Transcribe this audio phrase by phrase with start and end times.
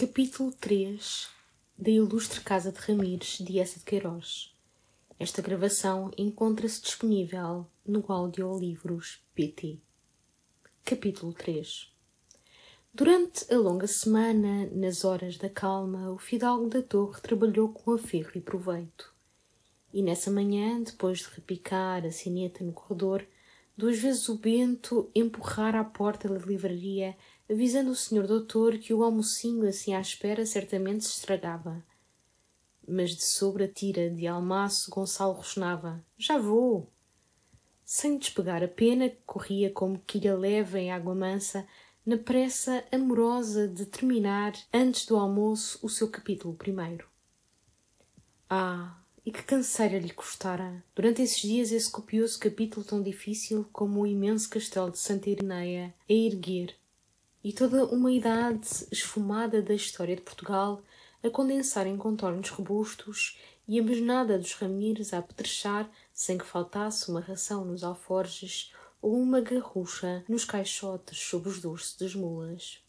[0.00, 1.28] Capítulo 3
[1.76, 4.54] da Ilustre Casa de Ramires, de Essa de Queiroz.
[5.18, 9.80] Esta gravação encontra-se disponível no Audiolivros PT.
[10.84, 11.92] Capítulo 3
[12.94, 18.30] Durante a longa semana, nas horas da calma, o fidalgo da torre trabalhou com aferro
[18.36, 19.12] e proveito.
[19.92, 23.26] E nessa manhã, depois de repicar a sineta no corredor,
[23.76, 27.16] duas vezes o Bento empurrara a porta da livraria
[27.50, 31.82] avisando o senhor doutor que o almocinho assim à espera certamente se estragava.
[32.86, 36.04] Mas de sobre a tira de almaço Gonçalo rosnava.
[36.16, 36.90] Já vou!
[37.84, 41.66] Sem despegar a pena, corria como quilha leva em água mansa,
[42.04, 47.06] na pressa amorosa de terminar, antes do almoço, o seu capítulo primeiro.
[48.48, 54.00] Ah, e que canseira lhe custara, durante esses dias, esse copioso capítulo tão difícil como
[54.00, 56.74] o imenso castelo de Santa Ireneia a erguer,
[57.42, 60.82] e toda uma idade esfumada da história de Portugal
[61.22, 67.10] a condensar em contornos robustos e a mesnada dos ramires a apetrechar sem que faltasse
[67.10, 72.82] uma ração nos alforjes ou uma garrucha nos caixotes sob os dorsos das mulas.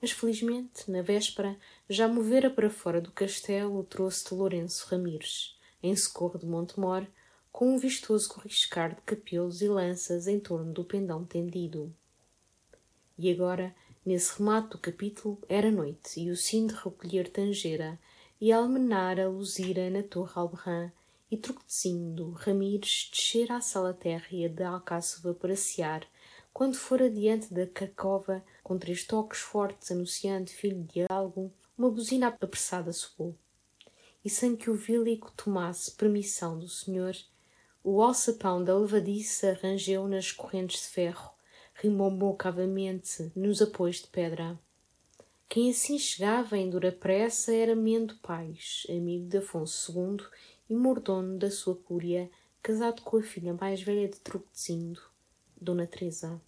[0.00, 1.56] Mas felizmente, na véspera,
[1.88, 7.06] já movera para fora do castelo trouxe-te Lourenço Ramires, em socorro de Montemor,
[7.52, 11.94] com um vistoso corriscar de capelos e lanças em torno do pendão tendido.
[13.18, 13.74] E agora,
[14.04, 17.98] nesse remate do capítulo, era noite, e o sino de recolher Tangeira,
[18.40, 20.90] e Almenara luzira na torre Alberrã,
[21.30, 26.06] e Truquecindo Ramires descer à sala térrea de Alcáçova para sear,
[26.52, 32.28] quando fora diante da cacova, com três toques fortes anunciando filho de algo, uma buzina
[32.28, 33.34] apressada soou.
[34.24, 37.16] E sem que o vílico tomasse permissão do senhor,
[37.82, 41.32] o alçapão da levadiça rangeu nas correntes de ferro,
[41.82, 44.56] rimbombou cavamente nos apoios de pedra.
[45.48, 50.24] Quem assim chegava em dura pressa era Mendo Pais, amigo de Afonso II
[50.70, 52.30] e mordomo da sua cúria,
[52.62, 55.00] casado com a filha mais velha de Truquecindo,
[55.60, 56.40] Dona Teresa.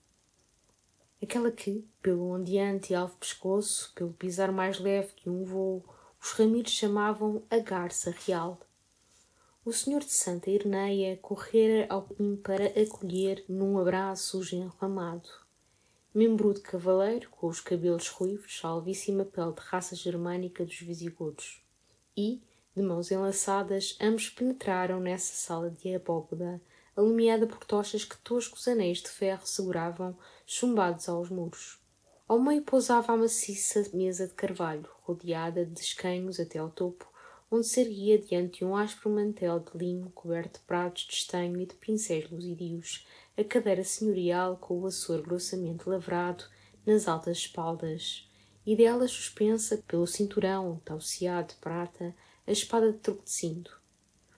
[1.20, 5.84] Aquela que, pelo ondeante e alvo pescoço, pelo pisar mais leve que um voo,
[6.22, 8.60] os ramires chamavam a garça real
[9.64, 15.30] o senhor de Santa Irneia correra ao pim para acolher num abraço o genro amado.
[16.12, 21.64] Membro de cavaleiro, com os cabelos ruivos, a alvíssima pele de raça germânica dos visigodos.
[22.14, 22.42] E,
[22.76, 26.60] de mãos enlaçadas, ambos penetraram nessa sala de abóbada,
[26.94, 30.14] alumiada por tochas que toscos anéis de ferro seguravam,
[30.46, 31.80] chumbados aos muros.
[32.28, 37.10] Ao meio pousava a maciça mesa de carvalho, rodeada de escanhos até ao topo,
[37.50, 41.66] onde se erguia diante um áspero mantel de linho coberto de pratos de estanho e
[41.66, 43.06] de pincéis luzidios,
[43.36, 46.44] a cadeira senhorial com o açor grossamente lavrado
[46.86, 48.28] nas altas espaldas,
[48.66, 52.14] e dela suspensa pelo cinturão tauciado de prata
[52.46, 53.80] a espada de truque de cinto.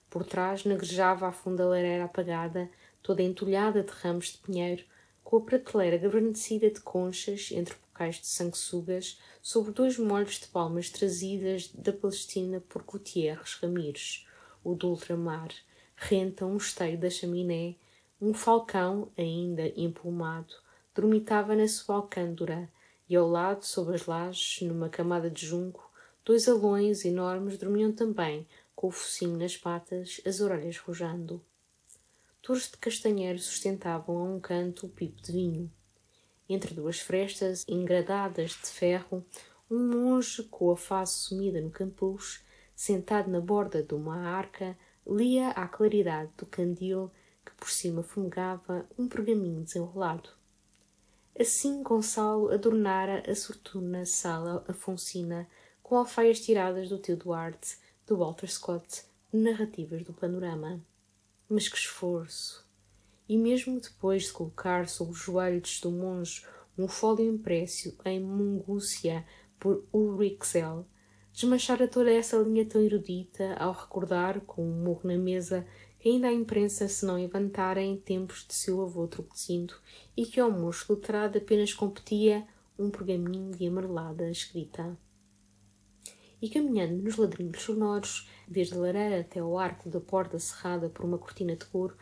[0.08, 2.70] Por trás negrejava a funda lareira apagada,
[3.02, 4.84] toda entulhada de ramos de pinheiro,
[5.22, 10.90] com a prateleira guarnecida de conchas entre bocais de sanguessugas sobre dois molhos de palmas
[10.90, 14.26] trazidas da Palestina por Gutierres Ramires,
[14.62, 15.48] o do ultramar,
[15.96, 17.74] renta um esteio da chaminé,
[18.20, 20.54] um falcão, ainda empolmado,
[20.94, 22.68] dormitava na sua alcândora,
[23.08, 25.90] e ao lado, sob as lajes, numa camada de junco,
[26.22, 31.42] dois alões enormes dormiam também, com o focinho nas patas, as orelhas rojando.
[32.42, 35.70] Touros de castanheiro sustentavam a um canto o pipo de vinho.
[36.48, 39.24] Entre duas frestas engradadas de ferro,
[39.70, 45.50] um monge com a face sumida no capuz, sentado na borda de uma arca, lia
[45.50, 47.10] à claridade do candil
[47.44, 50.30] que por cima fumegava um pergaminho desenrolado.
[51.38, 55.48] Assim Gonçalo adornara a sortuna sala afonsina
[55.82, 57.76] com alfaias tiradas do teu Duarte,
[58.06, 60.80] do Walter Scott, narrativas do panorama.
[61.48, 62.65] Mas que esforço!
[63.28, 66.46] E mesmo depois de colocar sobre os joelhos do monge
[66.78, 69.24] um fólio impresso em Mungúcia
[69.58, 70.86] por Ulrichsel,
[71.32, 75.66] desmanchara toda essa linha tão erudita ao recordar, com um murro na mesa,
[75.98, 79.74] que ainda a imprensa se não levantara em tempos de seu avô Truquecindo
[80.16, 82.46] e que ao moço letrado apenas competia
[82.78, 84.96] um pergaminho de amarelada escrita.
[86.40, 91.04] E caminhando nos ladrinhos sonoros, desde a lareira até ao arco da porta cerrada por
[91.04, 91.96] uma cortina de couro,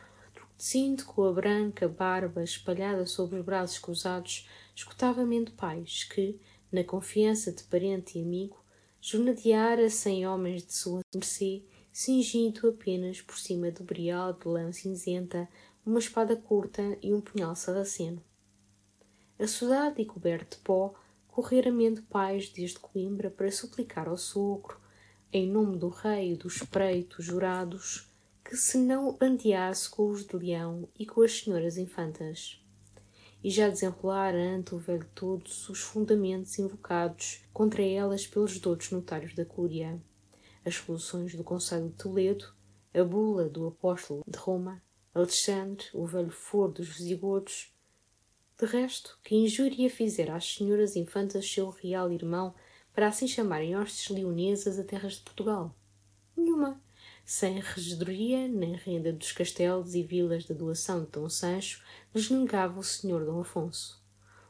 [0.56, 6.39] cinto com a branca barba espalhada sobre os braços cruzados, escutava Mendo Pais, que,
[6.71, 8.62] na confiança de parente e amigo,
[9.01, 11.62] jornadeara cem homens de sua mercê,
[11.93, 15.49] cingindo apenas por cima do brial de lã cinzenta
[15.85, 18.23] uma espada curta e um punhal sarraceno.
[19.39, 20.95] Assodado e coberto de pó,
[21.29, 24.81] correr a mente pais desde Coimbra para suplicar ao sogro,
[25.33, 28.09] em nome do rei e dos preitos jurados,
[28.44, 32.62] que se não bandeasse com os de Leão e com as senhoras infantas.
[33.43, 39.35] E já desenrolara ante o velho todos os fundamentos invocados contra elas pelos doutos notários
[39.35, 40.00] da Cúria,
[40.64, 42.55] as soluções do Conselho de Toledo,
[42.93, 44.82] a bula do apóstolo de Roma,
[45.14, 47.75] Alexandre, o velho foro dos visigodos.
[48.58, 52.55] De resto, que injúria fizera às senhoras infantas seu real irmão
[52.93, 55.75] para assim chamarem hostes leonesas a terras de Portugal?
[56.37, 56.81] Nenhuma
[57.25, 61.82] sem regedoria nem renda dos castelos e vilas da doação de Dom Sancho
[62.15, 64.03] lhes negava o senhor Dom Afonso.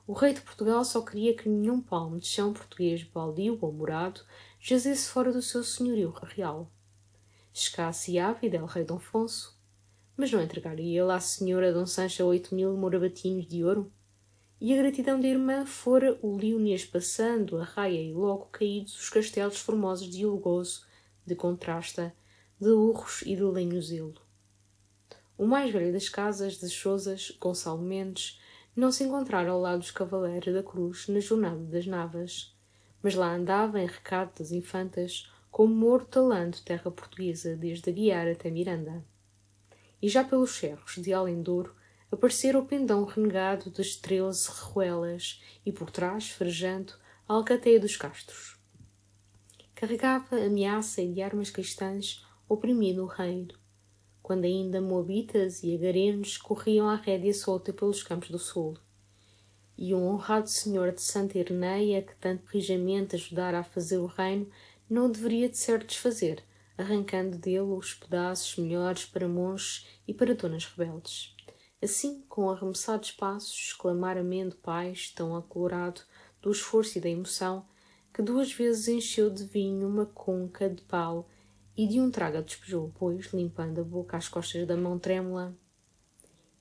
[0.06, 4.22] O rei de Portugal só queria que nenhum palmo de chão português baldio ou morado
[4.60, 6.68] jazesse fora do seu senhorio real.
[7.52, 9.56] Escasso e o rei Dom Afonso,
[10.16, 13.92] mas não entregaria ele à senhora Dom Sancho oito mil morabatinhos de ouro?
[14.60, 19.08] E a gratidão da irmã fora o leonês passando a raia e logo caídos os
[19.10, 20.86] castelos formosos de Ulgoso,
[21.26, 22.14] de Contrasta,
[22.60, 24.14] de urros e de lenhozelo.
[25.36, 28.40] O mais velho das casas de Chozas, Gonçalo Mendes,
[28.76, 32.56] não se encontrara ao lado dos cavaleiros da cruz na jornada das Navas,
[33.02, 38.50] mas lá andava em recado das infantas como morto talando terra portuguesa desde Aguiar até
[38.50, 39.04] Miranda.
[40.00, 41.74] E já pelos cerros de Alendouro
[42.10, 46.94] aparecera o pendão renegado das treze reruelas e por trás, farejando,
[47.28, 48.56] a alcateia dos castros.
[49.74, 53.54] Carregava ameaça e de armas cristãs oprimido o reino,
[54.22, 58.76] quando ainda moabitas e agarenos corriam à rédea solta pelos campos do sul.
[59.76, 64.48] E um honrado senhor de Santa Irneia, que tanto rijamente ajudara a fazer o reino,
[64.88, 66.42] não deveria de certo desfazer,
[66.78, 71.34] arrancando dele os pedaços melhores para monges e para donas rebeldes.
[71.82, 76.00] Assim, com arremessados passos, exclamara Mendo Pais, tão acolorado
[76.40, 77.66] do esforço e da emoção,
[78.12, 81.28] que duas vezes encheu de vinho uma conca de pau
[81.76, 85.56] e de um trago despejou, pois, limpando a boca às costas da mão trêmula.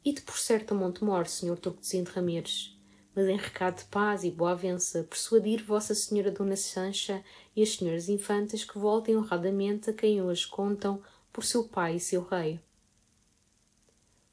[0.03, 2.77] Ide por certo a Montemor, senhor Torquezinho de Ramires,
[3.15, 7.23] mas em recado de paz e boa avença, persuadir Vossa Senhora Dona Sancha
[7.55, 11.01] e as senhoras infantas que voltem honradamente a quem hoje contam
[11.31, 12.59] por seu pai e seu rei.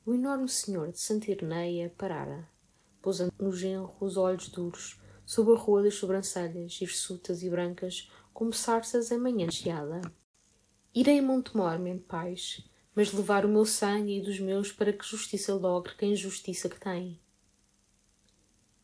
[0.05, 2.49] O enorme senhor de Santa Irneia parara,
[3.03, 8.53] pousando no genro os olhos duros, sob a rua das sobrancelhas, hirsutas e brancas, como
[8.53, 9.47] sarças em manhã.
[10.93, 15.07] Irei a Montemor, mente paz, mas levar o meu sangue e dos meus para que
[15.07, 17.21] justiça logre quem justiça que tem.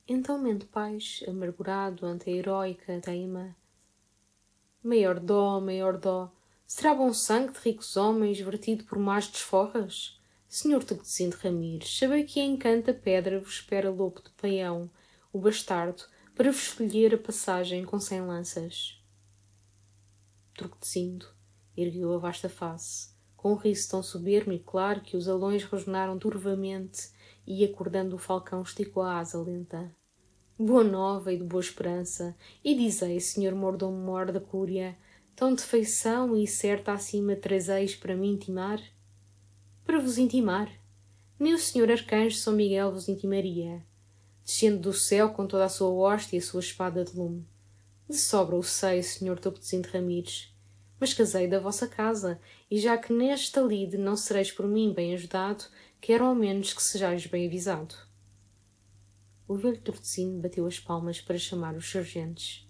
[0.07, 3.57] Então mente paz, amargurado ante a heróica teima.
[4.85, 6.33] Maior dó, maior dó,
[6.65, 10.21] será bom sangue de ricos homens vertido por más desforras?
[10.49, 14.89] Senhor Teguezinho de Ramires, sabei que em canta pedra vos espera lobo de paião,
[15.33, 16.05] o bastardo,
[16.37, 19.03] para vos escolher a passagem com cem lanças.
[20.55, 21.36] Torquezindo,
[21.77, 26.19] ergueu a vasta face, com um riso tão soberbo e claro que os alões rosnaram
[26.19, 27.11] turvamente
[27.47, 29.95] e, acordando o falcão, esticou a asa lenta.
[30.59, 32.35] Boa nova e de boa esperança,
[32.65, 34.97] e dizei, senhor mordomo-mor da cúria,
[35.35, 38.81] tão de feição e certa acima trazeis para me intimar?
[39.85, 40.73] Para vos intimar?
[41.39, 43.85] Nem o senhor arcanjo São Miguel vos intimaria,
[44.43, 47.47] descendo do céu com toda a sua hoste e a sua espada de lume.
[48.09, 50.56] De sobra o sei, senhor Topetezinho de Ramires,
[50.99, 55.15] mas casei da vossa casa, e já que nesta lide não sereis por mim bem
[55.15, 55.65] ajudado,
[56.01, 57.95] quero ao menos que sejais bem avisado.
[59.49, 62.69] O velho Tordezinho bateu as palmas para chamar os sargentos.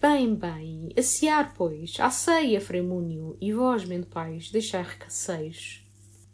[0.00, 5.84] Bem, bem, assear, pois, à ceia, Frei Múnio, e vós, mendepais, deixai recaceiros.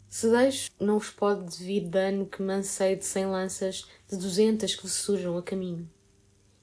[0.07, 4.83] Se deixo, não vos pode vir dano que mancei de cem lanças, de duzentas que
[4.83, 5.89] vos surjam a caminho.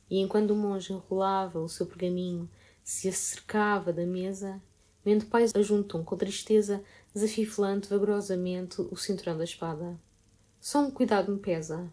[0.09, 2.49] E enquanto o monge enrolava o seu pergaminho,
[2.83, 4.61] se acercava da mesa,
[5.05, 10.01] Mendo Pai ajuntou com tristeza, desafiflando vagarosamente o cinturão da espada.
[10.61, 11.93] Só um cuidado me pesa,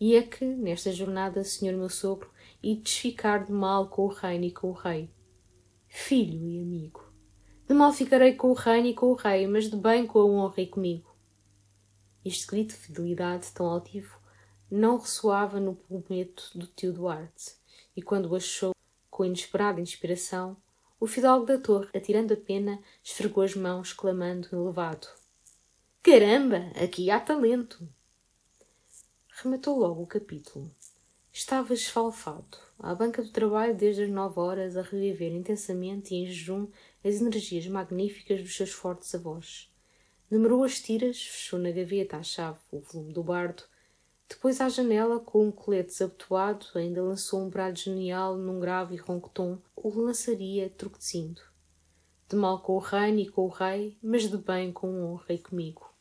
[0.00, 2.30] e é que, nesta jornada, senhor meu sogro,
[2.62, 5.10] e desficar de mal com o reino e com o rei.
[5.88, 7.12] Filho e amigo,
[7.66, 10.24] de mal ficarei com o reino e com o rei, mas de bem com a
[10.24, 11.12] honra e comigo.
[12.24, 14.16] Este grito de fidelidade tão altivo
[14.70, 17.56] não ressoava no pulmeto do tio Duarte,
[17.96, 18.74] e quando o achou
[19.14, 20.56] com inesperada inspiração,
[20.98, 25.06] o fidalgo da torre, atirando a pena, esfregou as mãos, clamando elevado.
[26.02, 27.88] Caramba, aqui há talento!
[29.30, 30.68] Rematou logo o capítulo.
[31.32, 36.26] Estava esfalfado, à banca do trabalho desde as nove horas, a reviver intensamente e em
[36.26, 36.66] jejum
[37.04, 39.72] as energias magníficas dos seus fortes avós.
[40.28, 43.62] Numerou as tiras, fechou na gaveta à chave o volume do bardo,
[44.28, 48.98] Depois à janela, com um colete desabotoado, ainda lançou um brado genial num grave e
[48.98, 51.42] ronco tom, o lançaria truquecindo.
[52.28, 55.38] De mal com o reino e com o rei, mas de bem com honra e
[55.38, 55.92] comigo.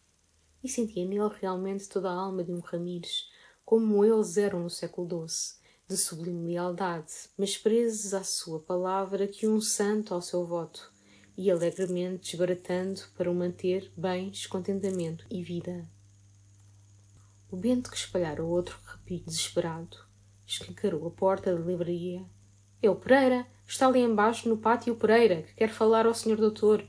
[0.64, 3.30] E sentia nele realmente toda a alma de um Ramires,
[3.66, 9.48] como eles eram no século XII, de sublime lealdade, mas presos à sua palavra que
[9.48, 10.94] um santo ao seu voto,
[11.38, 15.86] e alegremente desbaratando para o manter bens, contentamento e vida.
[17.54, 19.96] O vento que espalhara outro repito desesperado
[20.44, 22.26] escancarou a porta da livraria.
[22.82, 23.46] É o Pereira!
[23.68, 26.84] Está ali embaixo no pátio Pereira, que quer falar ao senhor doutor.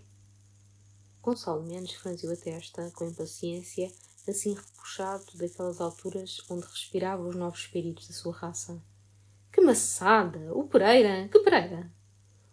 [1.21, 3.93] Gonçalo Mendes franziu a testa, com impaciência,
[4.27, 8.83] assim repuxado daquelas alturas onde respirava os novos espíritos da sua raça.
[9.53, 10.51] Que maçada!
[10.55, 11.29] O Pereira!
[11.29, 11.93] Que Pereira?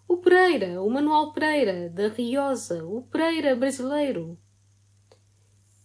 [0.05, 0.83] O Pereira!
[0.83, 2.83] O Manuel Pereira, da Riosa!
[2.83, 4.37] O Pereira brasileiro!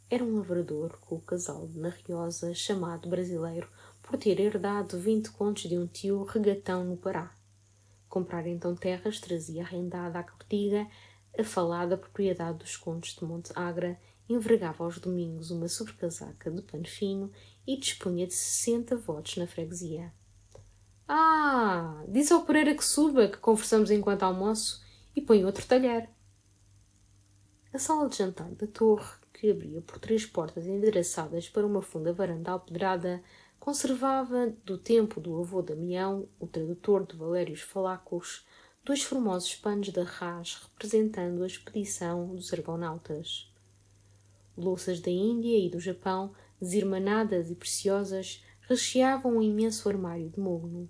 [0.09, 3.69] Era um lavrador com o casal na Riosa, chamado brasileiro,
[4.03, 7.35] por ter herdado vinte contos de um tio regatão no Pará.
[8.09, 10.87] Comprar então terras trazia arrendada à cortiga
[11.39, 16.87] a falada propriedade dos contos de Monte Agra envergava aos domingos uma sobrecasaca de pano
[16.87, 17.31] fino
[17.67, 20.13] e dispunha de sessenta votos na freguesia.
[21.07, 24.83] Ah, diz ao Pereira que suba, que conversamos enquanto almoço,
[25.15, 26.09] e põe outro talher.
[27.73, 32.11] A sala de jantar da torre, que abria por três portas endereçadas para uma funda
[32.11, 33.23] varanda alpedrada,
[33.61, 38.47] conservava, do tempo do avô Damião, o tradutor de Valérios Falacos,
[38.83, 43.53] dois formosos panos de arras representando a expedição dos argonautas
[44.57, 50.89] louças da Índia e do Japão, desirmanadas e preciosas, recheavam um imenso armário de mogno.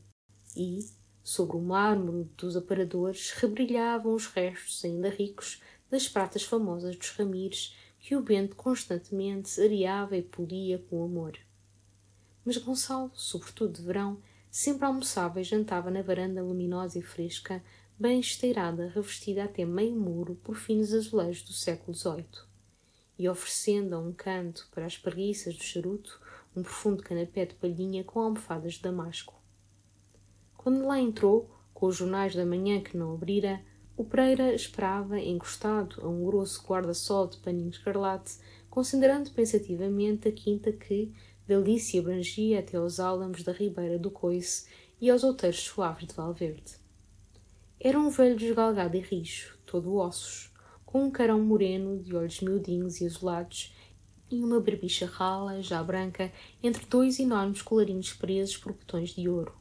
[0.56, 0.86] E,
[1.24, 5.60] sobre o mármore dos aparadores, rebrilhavam os restos, ainda ricos,
[5.90, 7.74] das pratas famosas dos ramires,
[8.06, 11.36] que o vento constantemente areava e polia com amor.
[12.44, 17.60] Mas Gonçalo, sobretudo de verão, sempre almoçava e jantava na varanda luminosa e fresca,
[17.98, 22.46] bem esteirada, revestida até meio muro por finos azulejos do século XVIII
[23.18, 26.20] e oferecendo a um canto para as preguiças do charuto
[26.54, 29.34] um profundo canapé de palhinha com almofadas de damasco.
[30.56, 33.60] Quando lá entrou, com os jornais da manhã que não abrira,
[33.96, 38.36] o Pereira esperava, encostado a um grosso guarda-sol de paninho escarlate,
[38.68, 41.12] considerando pensativamente a quinta que
[41.48, 44.68] dali se abrangia até aos álamos da ribeira do Coice
[45.00, 46.74] e aos outeiros suaves de Valverde.
[47.80, 50.52] Era um velho desgalgado e rijo, todo ossos,
[50.84, 53.74] com um carão moreno de olhos miudinhos e azulados
[54.30, 59.54] e uma barbicha rala, já branca, entre dois enormes colarinhos presos por botões de ouro.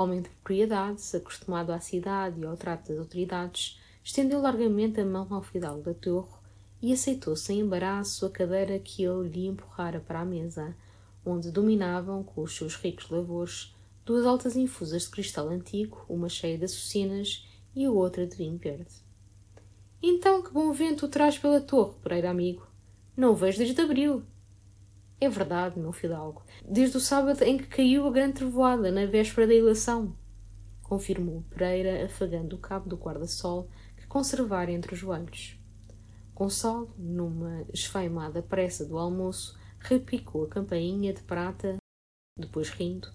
[0.00, 5.26] Homem de propriedades, acostumado à cidade e ao trato das autoridades, estendeu largamente a mão
[5.28, 6.32] ao fidalgo da torre
[6.80, 10.74] e aceitou sem embaraço a cadeira que ele lhe empurrara para a mesa,
[11.22, 16.56] onde dominavam, com os seus ricos lavores, duas altas infusas de cristal antigo, uma cheia
[16.56, 18.94] de açucinas e a outra de vinho verde.
[20.02, 22.66] Então que bom vento o traz pela torre, Pereira amigo.
[23.14, 24.22] Não o vejo desde abril.
[25.20, 26.42] É verdade, meu fidalgo.
[26.66, 30.16] Desde o sábado em que caiu a grande trevoada, na véspera da ilação.
[30.82, 35.60] Confirmou Pereira, afagando o cabo do guarda-sol que conservara entre os joelhos.
[36.34, 41.76] Gonçalo, numa esfaimada pressa do almoço, repicou a campainha de prata,
[42.38, 43.08] depois rindo.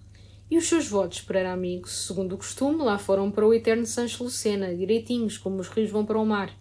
[0.48, 4.22] E os seus votos, Pereira amigo, segundo o costume, lá foram para o eterno Sancho
[4.22, 6.56] Lucena, direitinhos, como os rios vão para o mar.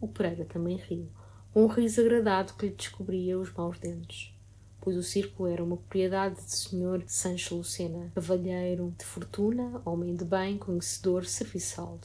[0.00, 1.10] O Pereira também riu,
[1.52, 4.32] um riso agradado que lhe descobria os maus dentes,
[4.80, 7.02] pois o círculo era uma propriedade de Sr.
[7.06, 11.98] Sancho Lucena, cavalheiro de fortuna, homem de bem, conhecedor, serviçal.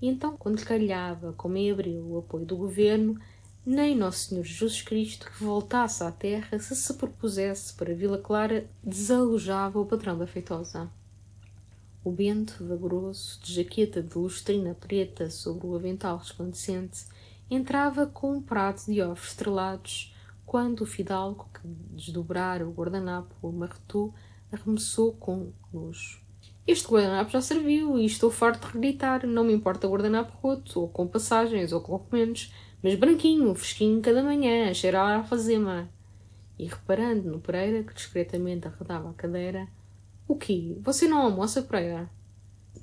[0.00, 3.20] E então, quando calhava, como em abril, o apoio do governo,
[3.66, 8.68] nem Nosso Senhor Jesus Cristo, que voltasse à terra, se se propusesse para Vila Clara,
[8.80, 10.88] desalojava o patrão da feitosa.
[12.04, 17.06] O Bento, vagaroso, de jaqueta de lustrina preta sobre o avental resplandecente,
[17.54, 24.14] entrava com um prato de ovos estrelados quando o fidalgo, que desdobrara o guardanapo amarretou,
[24.52, 26.22] arremessou com nojo.
[26.66, 29.26] Este guardanapo já serviu e estou farto de gritar.
[29.26, 34.22] Não me importa guardanapo roto, ou com passagens, ou com comentos, mas branquinho, fresquinho cada
[34.22, 35.90] manhã, a a alfazema.
[36.58, 39.68] E reparando no Pereira, que discretamente arredava a cadeira,
[40.26, 40.78] o quê?
[40.80, 42.08] Você não almoça, Pereira?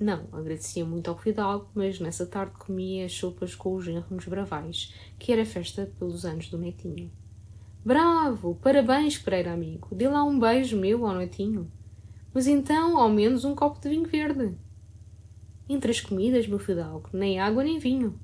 [0.00, 4.94] Não, agradecia muito ao fidalgo, mas nessa tarde comia as sopas com os genros bravais,
[5.18, 7.10] que era festa pelos anos do netinho.
[7.84, 8.54] Bravo!
[8.62, 9.94] Parabéns, Pereira amigo!
[9.94, 11.70] Dê lá um beijo meu ao netinho.
[12.32, 14.56] Mas então, ao menos um copo de vinho verde.
[15.68, 18.18] Entre as comidas, meu fidalgo, nem água nem vinho.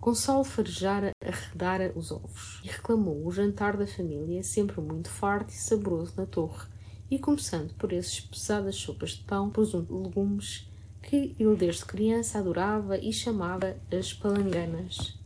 [0.00, 5.56] Gonçalo farejara arredara os ovos e reclamou o jantar da família sempre muito farto e
[5.56, 6.68] saboroso na torre,
[7.14, 10.68] e começando por essas pesadas sopas de pão, presunto legumes,
[11.02, 15.18] que ele desde criança adorava e chamava as palanganas.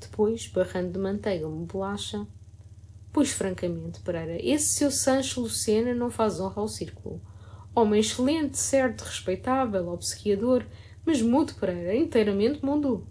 [0.00, 2.26] Depois, barrando de manteiga uma bolacha,
[3.12, 7.20] Pois, francamente, Pereira, esse seu Sancho Lucena não faz honra ao círculo.
[7.74, 10.64] Homem excelente, certo, respeitável, obsequiador,
[11.04, 13.06] mas mudo, Pereira, inteiramente mudo.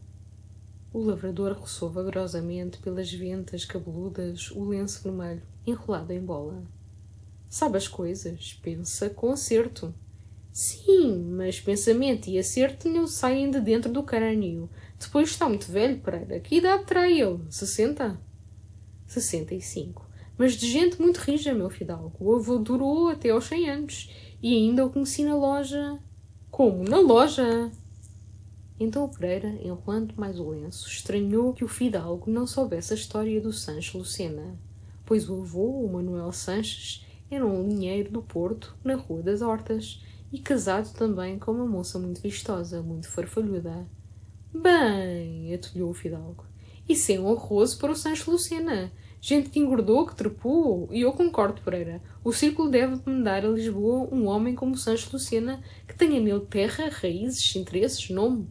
[0.92, 6.64] O lavrador roçou vagarosamente pelas ventas cabeludas o lenço vermelho, enrolado em bola.
[7.52, 9.94] Sabe as coisas, pensa com acerto.
[10.54, 14.70] Sim, mas pensamento e acerto não saem de dentro do crânio.
[14.98, 16.40] Depois está muito velho, Pereira.
[16.40, 17.42] Que idade terá ele?
[17.50, 18.18] Sessenta?
[19.06, 20.10] Sessenta e cinco.
[20.38, 22.16] Mas de gente muito rija, meu fidalgo.
[22.22, 24.10] O avô durou até aos cem anos.
[24.42, 26.00] E ainda o conheci na loja.
[26.50, 26.86] Como?
[26.86, 27.70] Na loja?
[28.80, 33.42] Então o Pereira, enrolando mais o lenço, estranhou que o fidalgo não soubesse a história
[33.42, 34.58] do Sancho Lucena,
[35.06, 40.04] pois o avô, o Manuel Sanches, era um linheiro do Porto, na Rua das Hortas,
[40.32, 43.88] e casado também com uma moça muito vistosa, muito farfalhuda.
[44.54, 46.46] Bem, atulhou o fidalgo,
[46.88, 48.92] isso é honroso para o Sancho Lucena.
[49.20, 52.02] Gente que engordou, que trepou, e eu concordo, Pereira.
[52.24, 56.90] O círculo deve mandar a Lisboa um homem como Sancho Lucena, que tenha nele terra,
[56.90, 58.48] raízes, interesses, nome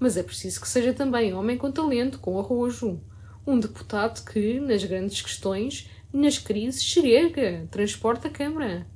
[0.00, 2.98] mas é preciso que seja também homem com talento, com arrojo.
[3.46, 8.86] Um deputado que, nas grandes questões, nas crises, chega, transporta a Câmara.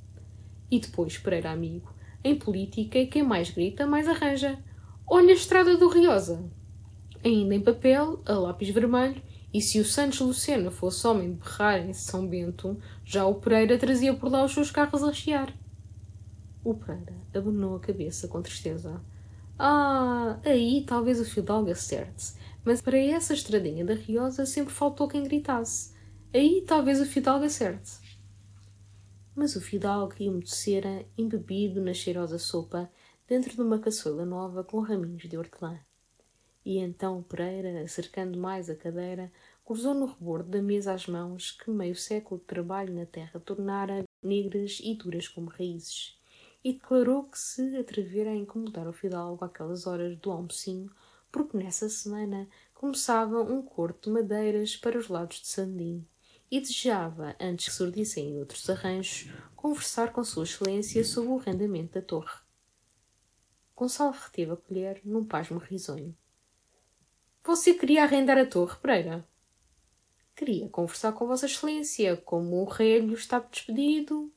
[0.69, 1.93] E depois, Pereira amigo,
[2.23, 4.57] em política, quem mais grita, mais arranja.
[5.07, 6.43] Olha a estrada do Riosa.
[7.23, 9.21] Ainda em papel, a lápis vermelho,
[9.53, 13.77] e se o Santos Lucena fosse homem de berrar em São Bento, já o Pereira
[13.77, 15.53] trazia por lá os seus carros a chiar.
[16.63, 19.01] O Pereira abanou a cabeça com tristeza.
[19.57, 22.33] Ah, aí talvez o fidalgo acerte,
[22.65, 25.94] mas para essa estradinha da Riosa sempre faltou quem gritasse.
[26.35, 27.93] Aí talvez o fidalgo acerte.
[29.33, 32.91] Mas o fidalgo emudecera, embebido na cheirosa sopa,
[33.25, 35.79] dentro de uma caçola nova com raminhos de hortelã.
[36.65, 39.31] E então Pereira, acercando mais a cadeira,
[39.63, 44.03] cruzou no rebordo da mesa as mãos que meio século de trabalho na terra tornara
[44.21, 46.19] negras e duras como raízes
[46.61, 50.91] e declarou que se atrevera a incomodar o fidalgo àquelas horas do almocinho,
[51.31, 56.05] porque nessa semana começava um corte de madeiras para os lados de Sandim,
[56.49, 62.01] e desejava, antes que surdissem outros arranjos, conversar com Sua Excelência sobre o arrendamento da
[62.01, 62.39] torre.
[63.75, 66.15] Gonçalo reteve a colher num pasmo risonho.
[67.43, 69.27] Você queria arrendar a torre, Pereira?
[70.35, 74.33] Queria conversar com Vossa Excelência, como o rei lhe está despedido,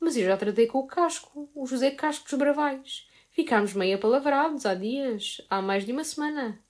[0.00, 3.08] mas eu já tratei com o Casco, o José Casco dos Bravais.
[3.30, 6.62] Ficámos meio apalavrados há dias, há mais de uma semana.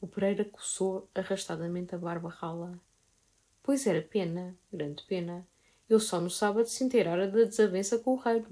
[0.00, 2.80] O Pereira coçou arrastadamente a barba rala.
[3.66, 5.44] Pois era pena, grande pena.
[5.88, 8.44] Eu só no sábado se inteirara da desavença com o rei.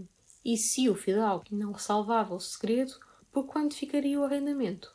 [0.44, 2.98] E se o fidalgo não ressalvava o segredo,
[3.30, 4.92] por quanto ficaria o arrendamento?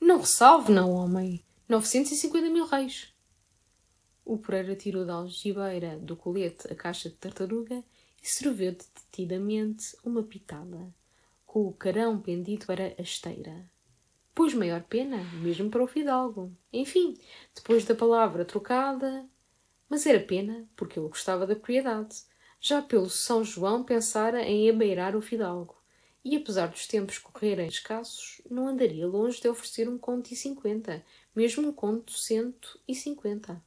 [0.00, 1.44] Não ressalve, não, homem.
[1.68, 3.14] Novecentos e cinquenta mil reis.
[4.24, 7.84] O Pereira tirou da algibeira do colete a caixa de tartaruga
[8.22, 10.90] e serviu detidamente uma pitada,
[11.44, 13.70] com o carão pendido para a esteira.
[14.38, 16.56] Pôs maior pena, mesmo para o fidalgo.
[16.72, 17.18] Enfim,
[17.52, 19.28] depois da palavra trocada.
[19.88, 22.22] Mas era pena, porque ele gostava da propriedade.
[22.60, 25.74] Já pelo São João pensara em abeirar o fidalgo.
[26.24, 31.04] E apesar dos tempos correrem escassos, não andaria longe de oferecer um conto e cinquenta,
[31.34, 33.60] mesmo um conto cento e cinquenta.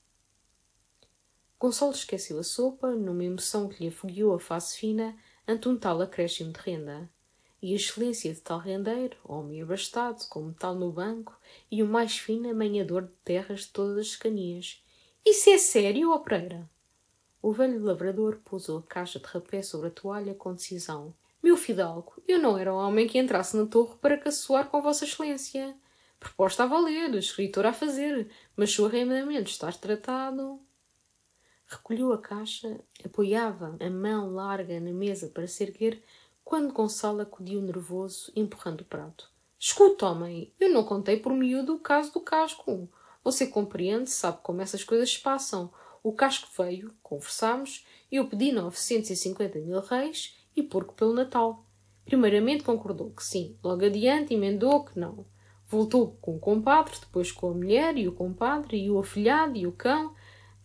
[1.59, 6.01] Gonçalo esqueceu a sopa, numa emoção que lhe afogueou a face fina ante um tal
[6.01, 7.09] acréscimo de renda.
[7.61, 11.37] E a excelência de tal rendeiro, homem abastado, com metal no banco,
[11.69, 14.83] e o mais fino amanhador de terras de todas as escanias.
[15.23, 16.67] Isso é sério, ó Pereira?
[17.41, 21.13] O velho lavrador pousou a caixa de rapé sobre a toalha com decisão.
[21.41, 25.05] Meu fidalgo, eu não era o homem que entrasse na torre para caçoar com Vossa
[25.05, 25.75] Excelência.
[26.19, 30.59] Proposta a valer, escritor a fazer, mas o arrendamento está tratado.
[31.65, 36.03] Recolheu a caixa, apoiava a mão larga na mesa para se erguer,
[36.51, 39.31] quando Gonçalo acudiu nervoso, empurrando o prato.
[39.57, 42.89] Escuta, homem, eu não contei por miúdo o caso do casco.
[43.23, 45.71] Você compreende, sabe como essas coisas se passam.
[46.03, 51.65] O casco veio, conversámos, eu pedi novecentos e cinquenta mil reis e porco pelo Natal.
[52.03, 55.25] Primeiramente concordou que sim, logo adiante emendou que não.
[55.65, 59.65] Voltou com o compadre, depois com a mulher e o compadre e o afilhado e
[59.65, 60.13] o cão,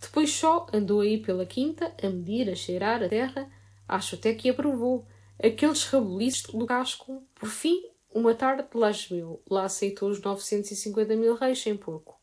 [0.00, 3.48] depois só andou aí pela quinta, a medir, a cheirar a terra.
[3.86, 5.06] Acho até que aprovou.
[5.42, 7.22] Aqueles rabuliços do casco.
[7.34, 12.18] Por fim, Uma tarde lá choveu, lá aceitou os 950 mil reis sem porco.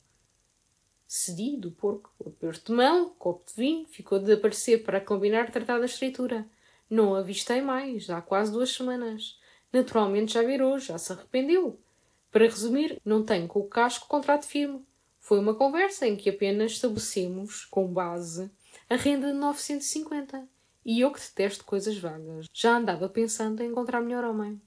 [1.07, 5.77] Cedi do porco, aperto de mão, copo de vinho, ficou de aparecer para combinar tratar
[5.77, 6.49] da escritura.
[6.89, 9.39] Não a avistei mais, há quase duas semanas.
[9.71, 11.79] Naturalmente já virou, já se arrependeu.
[12.31, 14.83] Para resumir, não tenho com o casco contrato firme.
[15.19, 18.49] Foi uma conversa em que apenas estabelecemos, com base,
[18.89, 20.47] a renda de 950.
[20.85, 24.61] E eu que detesto coisas vagas, já andava pensando em encontrar melhor homem.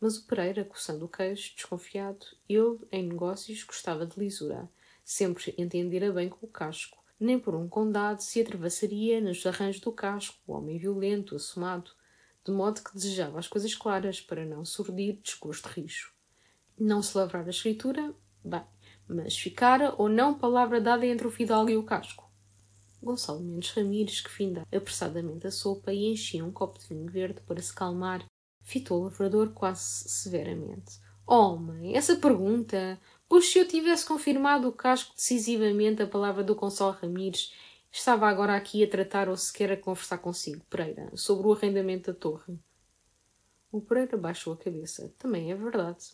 [0.00, 4.70] Mas o Pereira, coçando o queixo, desconfiado, ele, em negócios, gostava de lisura.
[5.04, 6.96] Sempre entendera bem com o casco.
[7.20, 11.90] Nem por um condado se atravessaria nos arranjos do casco, o homem violento, assomado,
[12.44, 16.12] de modo que desejava as coisas claras para não surdir desgosto rijo.
[16.78, 18.62] Não se lavrar a escritura, bem,
[19.08, 22.27] mas ficara ou não palavra dada entre o fidalgo e o casco.
[23.08, 27.40] Gonçalo Mendes Ramires, que finda apressadamente a sopa e enchia um copo de vinho verde
[27.40, 28.22] para se calmar,
[28.60, 31.00] fitou o lavrador quase severamente.
[31.26, 36.98] Homem, essa pergunta, pois se eu tivesse confirmado o casco decisivamente a palavra do Gonçalo
[37.00, 37.54] Ramires,
[37.90, 42.18] estava agora aqui a tratar ou sequer a conversar consigo, Pereira, sobre o arrendamento da
[42.18, 42.58] torre.
[43.72, 45.14] O Pereira baixou a cabeça.
[45.18, 46.12] Também é verdade.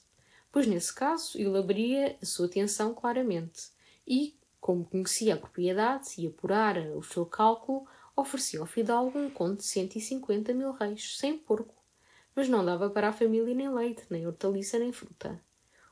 [0.53, 3.71] Pois nesse caso ele abria a sua atenção claramente
[4.07, 9.59] e, como conhecia a propriedade e apurara o seu cálculo, oferecia ao fidalgo um conto
[9.59, 11.75] de cento e cinquenta mil reis, sem porco
[12.35, 15.39] mas não dava para a família nem leite, nem hortaliça, nem fruta.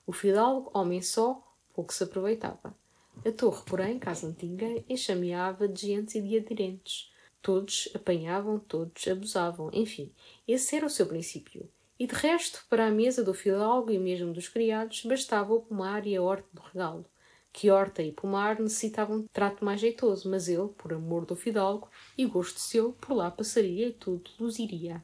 [0.07, 2.75] O fidalgo, homem só, pouco se aproveitava.
[3.23, 7.13] A torre, porém, casa antiga, enxameava de gente e de aderentes.
[7.43, 9.71] Todos apanhavam, todos abusavam.
[9.73, 10.11] Enfim,
[10.49, 11.71] esse era o seu princípio.
[11.99, 16.07] E de resto, para a mesa do fidalgo e mesmo dos criados, bastava o pomar
[16.07, 17.07] e a horta do regalo.
[17.53, 21.89] Que horta e pomar necessitavam de trato mais jeitoso, mas ele, por amor do fidalgo
[22.17, 25.03] e gosto seu, por lá passaria e tudo luziria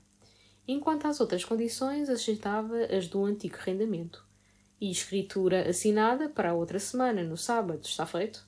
[0.69, 4.23] enquanto às outras condições aceitava as do antigo rendamento.
[4.79, 8.47] E escritura assinada para a outra semana, no sábado, está feito?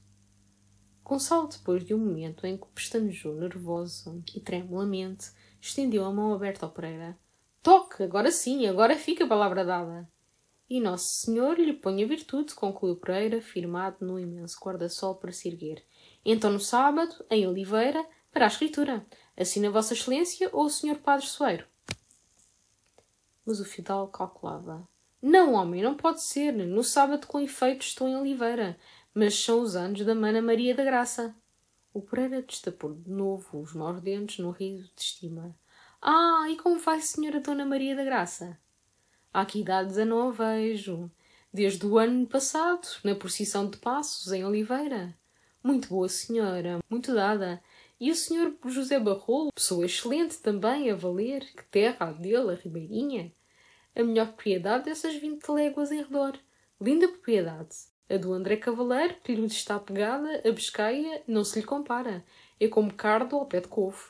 [1.03, 6.67] Gonçalo, depois de um momento em que pestanejou nervoso e tremulamente, estendeu a mão aberta
[6.67, 7.19] ao Pereira.
[7.63, 10.09] Toque, agora sim, agora fica a palavra dada.
[10.71, 15.85] E Nosso Senhor lhe ponha virtude, concluiu Pereira, firmado no imenso guarda-sol para se erguer.
[16.25, 19.05] Então, no sábado, em Oliveira, para a escritura.
[19.37, 21.67] Assina Vossa Excelência ou o Senhor Padre Soeiro?
[23.45, 24.89] Mas o Fidal calculava.
[25.21, 26.53] Não, homem, não pode ser.
[26.53, 28.79] No sábado, com efeito, estou em Oliveira.
[29.13, 31.35] Mas são os anos da Mana Maria da Graça.
[31.93, 35.59] O Pereira destapou de novo os maus dentes no riso de estima.
[36.01, 38.57] Ah, e como vai, senhora Dona Maria da Graça?
[39.33, 41.11] Há que idades eu não a vejo.
[41.53, 45.17] Desde o ano passado, na procissão de passos, em Oliveira.
[45.63, 47.63] Muito boa senhora, muito dada.
[47.99, 52.55] E o senhor José Barrolo, pessoa excelente também, a valer, que terra a dele, a
[52.55, 53.33] Ribeirinha
[53.95, 56.39] a melhor propriedade dessas vinte léguas em redor.
[56.81, 57.77] Linda propriedade.
[58.09, 62.25] A do André Cavaleiro, que lhe está pegada, a Biscaia, não se lhe compara.
[62.59, 64.03] É como cardo ao pé de couve.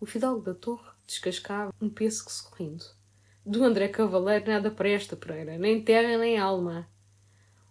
[0.00, 2.84] O fidalgo da torre descascava um pêssego sorrindo.
[3.46, 6.90] Do André Cavaleiro nada presta, Pereira, nem terra nem alma.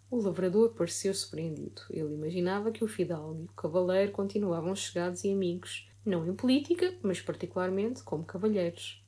[0.10, 1.82] O lavrador pareceu surpreendido.
[1.90, 6.98] Ele imaginava que o fidalgo e o cavaleiro continuavam chegados e amigos, não em política,
[7.02, 9.04] mas particularmente como cavalheiros.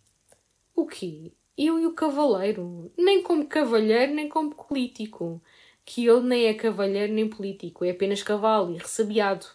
[0.75, 1.31] O quê?
[1.57, 5.41] eu e o cavaleiro, nem como cavalheiro nem como político,
[5.83, 9.47] que ele nem é cavalheiro nem político, é apenas cavalo e ressabiado.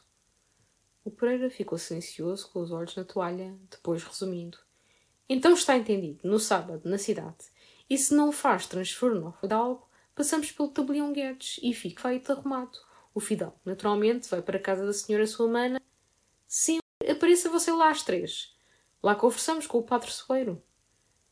[1.05, 4.59] O Pereira ficou silencioso, com os olhos na toalha, depois resumindo.
[5.29, 7.45] Então está entendido, no sábado, na cidade.
[7.89, 12.79] E se não faz transformar de algo, passamos pelo tabelião Guedes e fica feito arrumado.
[13.15, 15.81] O Fidal, naturalmente, vai para a casa da senhora sua mana.
[16.47, 18.55] Sempre apareça você lá às três.
[19.03, 20.63] Lá conversamos com o padre Soeiro.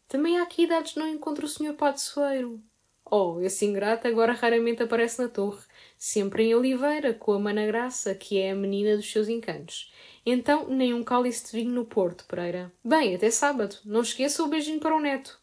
[0.08, 1.74] Também há aqui idades não encontro o Sr.
[1.74, 2.60] Padre Soeiro.
[3.04, 5.64] Oh, esse ingrato agora raramente aparece na torre,
[5.96, 9.92] sempre em Oliveira, com a Mana Graça, que é a menina dos seus encantos.
[10.24, 12.72] Então, nem um cálice de vinho no Porto, Pereira.
[12.84, 13.76] Bem, até sábado.
[13.84, 15.40] Não esqueça o beijinho para o neto.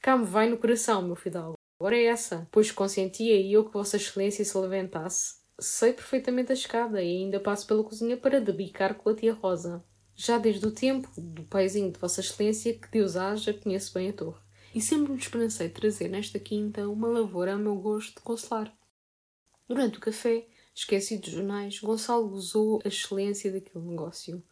[0.00, 1.58] Cá me vai no coração, meu fidalgo.
[1.78, 5.36] Agora é essa, pois consentia eu que Vossa Excelência se levantasse.
[5.58, 9.84] Sei perfeitamente a escada e ainda passo pela cozinha para debicar com a tia Rosa.
[10.14, 14.12] Já desde o tempo do paizinho de Vossa Excelência, que Deus haja, conheço bem a
[14.12, 14.40] torre.
[14.74, 18.74] E sempre me esperançei trazer nesta quinta uma lavoura a meu gosto de consolar.
[19.68, 24.42] Durante o café, esquecido dos jornais, Gonçalo gozou a excelência daquele negócio.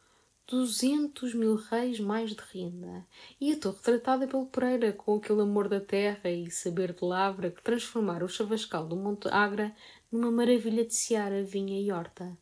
[0.46, 3.06] Duzentos mil reis mais de renda.
[3.38, 7.50] E a torre tratada pelo Pereira, com aquele amor da terra e saber de lavra
[7.50, 9.76] que transformara o chavascal do Monte Agra
[10.10, 12.36] numa maravilha de seara, vinha e horta.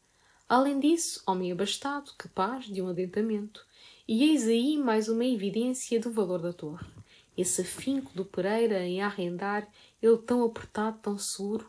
[0.49, 3.66] Além disso, homem abastado, capaz de um adentamento.
[4.07, 6.87] E eis aí mais uma evidência do valor da torre.
[7.37, 9.68] esse afinco do Pereira em arrendar,
[10.01, 11.68] ele tão apertado, tão seguro.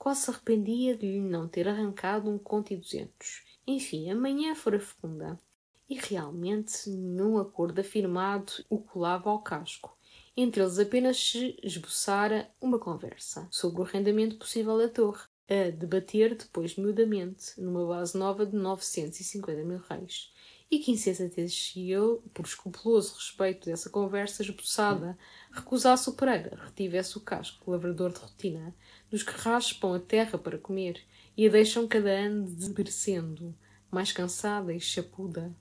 [0.00, 3.44] Quase se arrependia de lhe não ter arrancado um conto e duzentos.
[3.66, 5.38] Enfim, a manhã fora fecunda.
[5.86, 9.94] E realmente nenhum acordo afirmado o colava ao casco.
[10.34, 16.34] Entre eles apenas se esboçara uma conversa sobre o arrendamento possível da torre, a debater
[16.34, 20.32] depois miudamente, numa base nova de 950 mil reis
[20.70, 25.18] e que insensatez se ele, por escrupuloso respeito dessa conversa esboçada,
[25.50, 28.74] recusasse o Pereira, retivesse o casco, lavrador de rotina,
[29.10, 31.02] dos que raspam a terra para comer
[31.36, 33.54] e a deixam cada ano desmerecendo,
[33.90, 35.54] mais cansada e chapuda.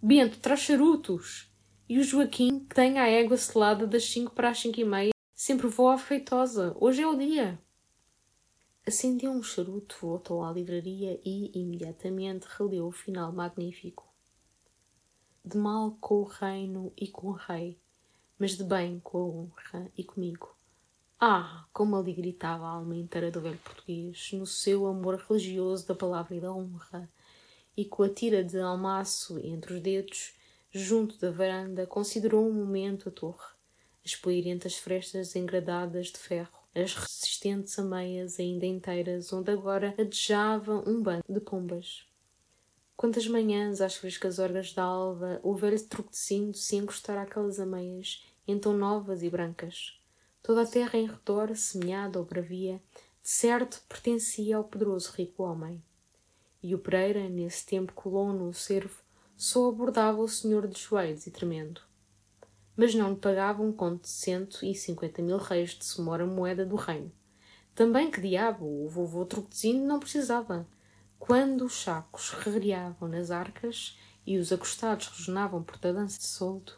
[0.00, 1.50] Bento, traz charutos!
[1.88, 5.12] E o Joaquim, que tem a égua selada das cinco para as cinco e meia,
[5.34, 6.76] sempre voa feitosa.
[6.78, 7.58] Hoje é o dia.
[8.86, 14.06] Acendeu um charuto, voltou à livraria e, imediatamente, releu o final magnífico.
[15.42, 17.78] De mal com o reino e com o rei,
[18.38, 20.57] mas de bem com a honra e comigo.
[21.20, 25.94] Ah, como ali gritava a alma inteira do velho português, no seu amor religioso da
[25.94, 27.10] palavra e da honra,
[27.76, 30.34] e com a tira de almaço entre os dedos,
[30.70, 33.52] junto da varanda, considerou um momento a torre,
[34.04, 41.02] as poeirentas frestas engradadas de ferro, as resistentes ameias ainda inteiras, onde agora adejava um
[41.02, 42.06] bando de pombas.
[42.96, 48.72] Quantas manhãs, às frescas horas da alva, o velho truquecindo se encostara àquelas ameias, então
[48.72, 49.97] novas e brancas.
[50.48, 52.80] Toda a terra em redor, semeada ou bravia,
[53.22, 55.84] de certo pertencia ao poderoso rico homem.
[56.62, 59.02] E o Pereira, nesse tempo colono o cervo,
[59.36, 61.82] só abordava o senhor de joelhos e tremendo
[62.74, 66.64] mas não lhe pagava um conto de cento e cinquenta mil reis de semora moeda
[66.64, 67.10] do reino.
[67.74, 70.64] Também que diabo, o vovô Truquezinho não precisava.
[71.18, 76.72] Quando os sacos rereavam nas arcas e os acostados rejonavam por tadança de soldo,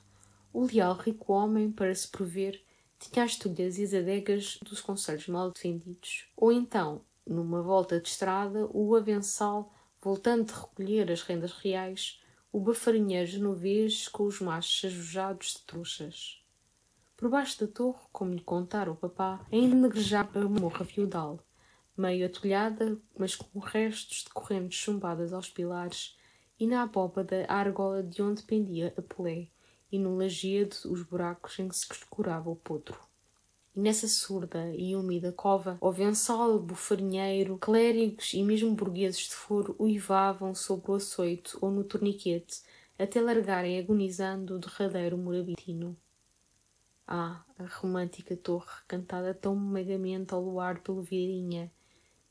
[0.54, 2.58] o leal rico homem, para se prover,
[3.00, 6.28] tinha as tulhas e as adegas dos conselhos mal defendidos.
[6.36, 12.20] Ou então, numa volta de estrada, o avençal, voltando de recolher as rendas reais,
[12.52, 16.42] o bafarinheiro genovês com os machos ajujados de trouxas.
[17.16, 21.38] Por baixo da torre, como lhe contara o papá, ainda negrejava a morra feudal,
[21.96, 26.18] meio atolhada, mas com restos de correntes chumbadas aos pilares,
[26.58, 29.48] e na abóbada a argola de onde pendia a polé,
[29.90, 32.98] e no lajedo os buracos em que se escurava o potro.
[33.74, 39.76] E nessa surda e úmida cova, o vençal, bufarinheiro, clérigos e mesmo burgueses de foro
[39.78, 42.62] uivavam sobre o açoito ou no torniquete,
[42.98, 45.96] até largarem agonizando o derradeiro morabitino.
[47.06, 51.72] Ah, a romântica torre, cantada tão megamente ao luar pelo Vieirinha,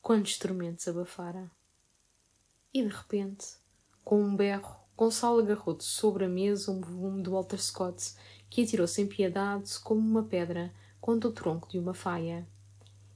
[0.02, 1.52] quantos tormentos abafara!
[2.74, 3.58] E de repente,
[4.06, 8.15] com um berro, Gonçalo agarrou de sobre a mesa um volume de Walter Scott,
[8.49, 12.45] que atirou sem piedade como uma pedra contra o tronco de uma faia.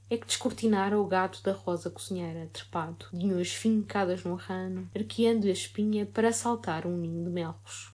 [0.09, 5.45] É que descortinara o gato da rosa cozinheira, trepado, de unhas fincadas no rano, arqueando
[5.45, 7.91] a espinha para assaltar um ninho de melros.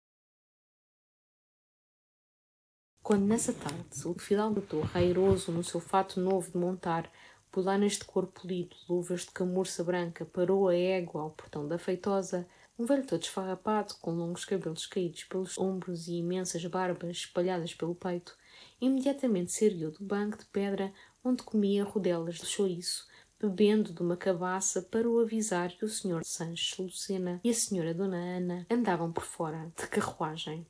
[3.01, 7.11] Quando nessa tarde o fidalgo da airoso no seu fato novo de montar,
[7.51, 12.47] polanas de couro polido, luvas de camurça branca, parou a égua ao portão da feitosa,
[12.79, 17.93] um velho todo esfarrapado, com longos cabelos caídos pelos ombros e imensas barbas espalhadas pelo
[17.93, 18.37] peito,
[18.79, 23.05] imediatamente se ergueu do banco de pedra onde comia rodelas de chouriço,
[23.37, 27.93] bebendo de uma cabaça para o avisar que o senhor Sanches Lucena e a senhora
[27.93, 30.65] Dona Ana andavam por fora de carruagem.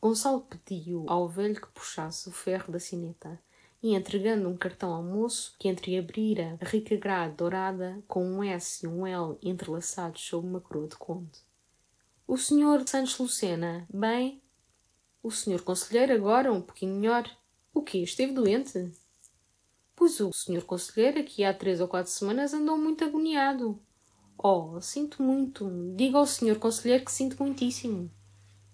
[0.00, 3.40] Gonçalo pediu ao velho que puxasse o ferro da sineta
[3.80, 8.84] e, entregando um cartão ao moço, que entreabrira a rica grade dourada com um S
[8.84, 11.51] e um L entrelaçados sob uma coroa de conde.
[12.32, 14.42] O senhor Sanches Lucena, bem?
[15.22, 17.30] O senhor conselheiro agora um pouquinho melhor.
[17.74, 17.98] O quê?
[17.98, 18.90] Esteve doente?
[19.94, 23.78] Pois o senhor conselheiro aqui há três ou quatro semanas andou muito agoniado.
[24.38, 25.70] Oh, sinto muito.
[25.94, 28.10] Diga ao senhor conselheiro que sinto muitíssimo.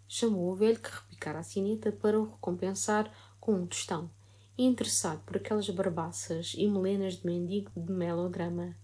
[0.06, 4.08] Chamou o velho que repicara a sineta para o recompensar com um tostão,
[4.56, 8.76] interessado por aquelas barbaças e melenas de mendigo de melodrama.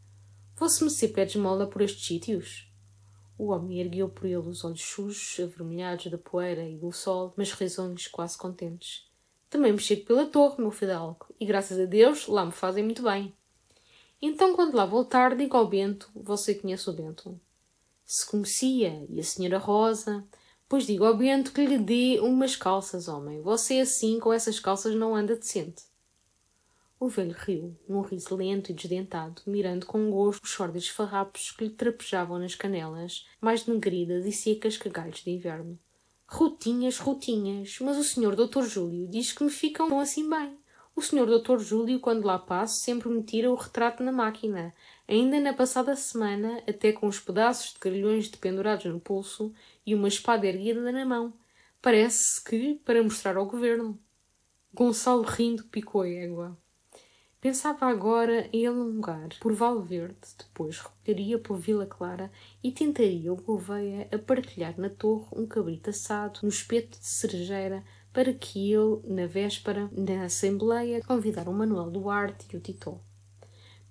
[0.56, 2.73] Fosse-me ser pé de esmola por estes sítios?
[3.36, 7.52] O homem ergueu por ele os olhos sujos, avermelhados da poeira e do sol, mas
[7.52, 9.10] risonhos quase contentes.
[9.50, 13.02] Também me chego pela torre, meu fidalgo, e graças a Deus lá me fazem muito
[13.02, 13.34] bem.
[14.22, 17.40] Então, quando lá voltar, diga ao Bento, você conhece o Bento.
[18.04, 20.24] Se conhecia, e a senhora Rosa,
[20.68, 23.42] pois diga ao Bento que lhe dê umas calças, homem.
[23.42, 25.84] Você assim, com essas calças, não anda decente.
[27.04, 31.64] O velho riu, num riso lento e desdentado, mirando com gosto os sórdidos farrapos que
[31.64, 35.78] lhe trapejavam nas canelas, mais denegridas e secas que galhos de inverno.
[36.26, 40.56] Rotinhas, rotinhas, mas o senhor doutor Júlio diz que me ficam assim bem.
[40.96, 44.74] O senhor doutor Júlio, quando lá passo, sempre me tira o retrato na máquina.
[45.06, 49.52] Ainda na passada semana, até com os pedaços de carrilhões dependurados no pulso
[49.84, 51.34] e uma espada erguida na mão.
[51.82, 54.00] Parece que para mostrar ao governo.
[54.72, 56.63] Gonçalo rindo picou a égua.
[57.44, 64.08] Pensava agora em alongar por Valverde, depois recolheria por Vila Clara e tentaria o Gouveia
[64.10, 69.26] a partilhar na torre um cabrito assado no espeto de cerejeira para que ele, na
[69.26, 72.98] véspera, na Assembleia, convidar o Manuel Duarte e o Titó.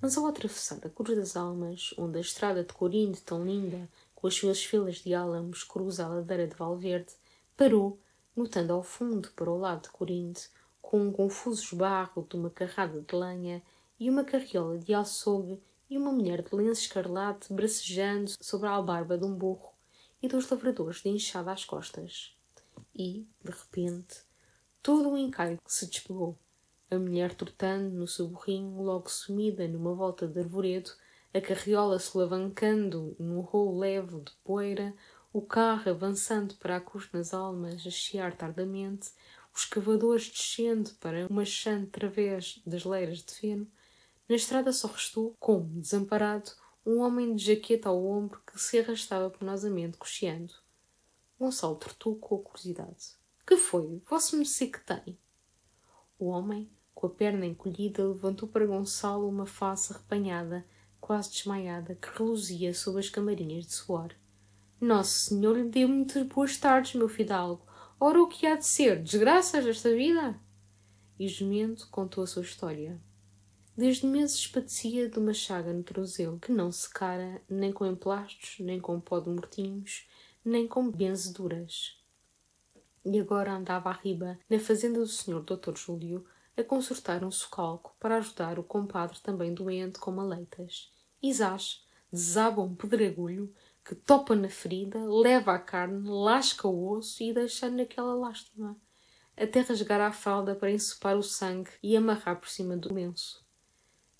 [0.02, 4.26] Mas ao atravessar a Cruz das Almas, onde a estrada de Corinde, tão linda, com
[4.26, 7.14] as suas filas de álamos, cruza a ladeira de Valverde,
[7.56, 8.00] parou,
[8.36, 10.42] notando ao fundo, para o lado de Corinde,
[10.84, 13.64] com um confuso esbarro de uma carrada de lenha
[14.00, 19.18] e uma carriola de açougue e uma mulher de lenço escarlate bracejando sobre a albarba
[19.18, 19.72] de um burro
[20.22, 22.38] e dois lavradores de enxada às costas.
[22.94, 24.22] E, de repente,
[24.84, 26.38] todo o encaio se despegou.
[26.92, 30.92] A mulher trotando no seu burrinho, logo sumida numa volta de arvoredo,
[31.34, 34.94] a carriola se alavancando num rolo leve de poeira,
[35.32, 39.12] o carro avançando para a cruz nas almas a chiar tardamente,
[39.54, 43.68] os cavadores descendo para uma chante através das leiras de feno,
[44.28, 46.52] na estrada só restou, como desamparado,
[46.86, 50.54] um homem de jaqueta ao ombro que se arrastava penosamente cocheando.
[51.40, 53.16] Gonçalo tratou com curiosidade.
[53.46, 54.02] Que foi?
[54.10, 55.18] Vosso mercê que tem?
[56.18, 60.66] O homem, com a perna encolhida, levantou para Gonçalo uma face arrepanhada,
[61.02, 64.16] quase desmaiada, que reluzia sob as camarinhas de suor.
[64.80, 67.66] Nosso Senhor lhe deu muitas boas tardes, meu fidalgo.
[68.06, 69.02] Ora, o que há de ser?
[69.02, 70.38] Desgraças desta vida?
[71.18, 73.02] E gemendo contou a sua história.
[73.78, 78.78] Desde meses padecia de uma chaga no tornozelo que não secara nem com emplastos, nem
[78.78, 80.06] com pó de mortinhos,
[80.44, 81.98] nem com benzeduras.
[83.06, 85.78] E agora andava à riba, na fazenda do senhor Dr.
[85.78, 86.26] Júlio,
[86.58, 90.92] a consertar um socalco para ajudar o compadre também doente com maleitas.
[91.32, 93.54] Zás, desaba um pedregulho
[93.86, 98.78] que topa na ferida, leva a carne, lasca o osso e deixa naquela lástima,
[99.36, 103.44] até rasgar a falda para ensopar o sangue e amarrar por cima do lenço.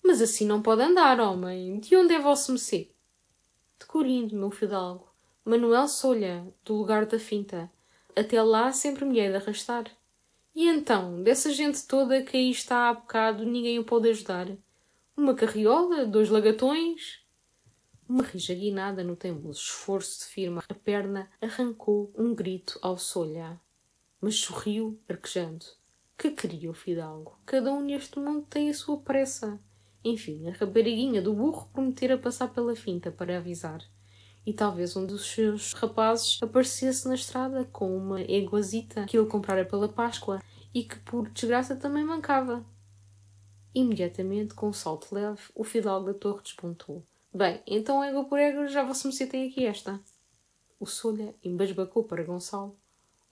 [0.02, 1.80] Mas assim não pode andar, homem.
[1.80, 2.90] De onde é vosso mercê?
[3.80, 5.08] De Corindo, meu fidalgo.
[5.44, 7.70] Manuel Solha, do lugar da finta.
[8.14, 9.90] Até lá sempre me hei de arrastar.
[10.54, 14.48] E então, dessa gente toda que aí está há bocado, ninguém o pode ajudar?
[15.16, 16.04] Uma carriola?
[16.04, 17.23] Dois lagatões?
[18.06, 23.58] Uma rija guinada no teimoso esforço de firma a perna arrancou um grito ao solhar.
[24.20, 25.64] Mas sorriu, arquejando.
[26.16, 27.38] Que queria o fidalgo?
[27.46, 29.58] Cada um neste mundo tem a sua pressa.
[30.04, 33.80] Enfim, a rapariguinha do burro prometera passar pela finta para avisar.
[34.44, 39.64] E talvez um dos seus rapazes aparecesse na estrada com uma eguazita que ele comprara
[39.64, 40.42] pela Páscoa
[40.74, 42.62] e que por desgraça também mancava.
[43.74, 47.02] Imediatamente, com um salto leve, o fidalgo da torre despontou.
[47.36, 50.00] Bem, então égua por égua já você me aqui esta.
[50.78, 52.78] O Solha embasbacou para Gonçalo.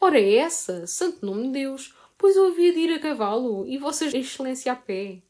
[0.01, 3.79] Ora é essa, santo nome de Deus, pois eu havia de ir a cavalo e
[3.79, 5.23] vossas excelência a pé.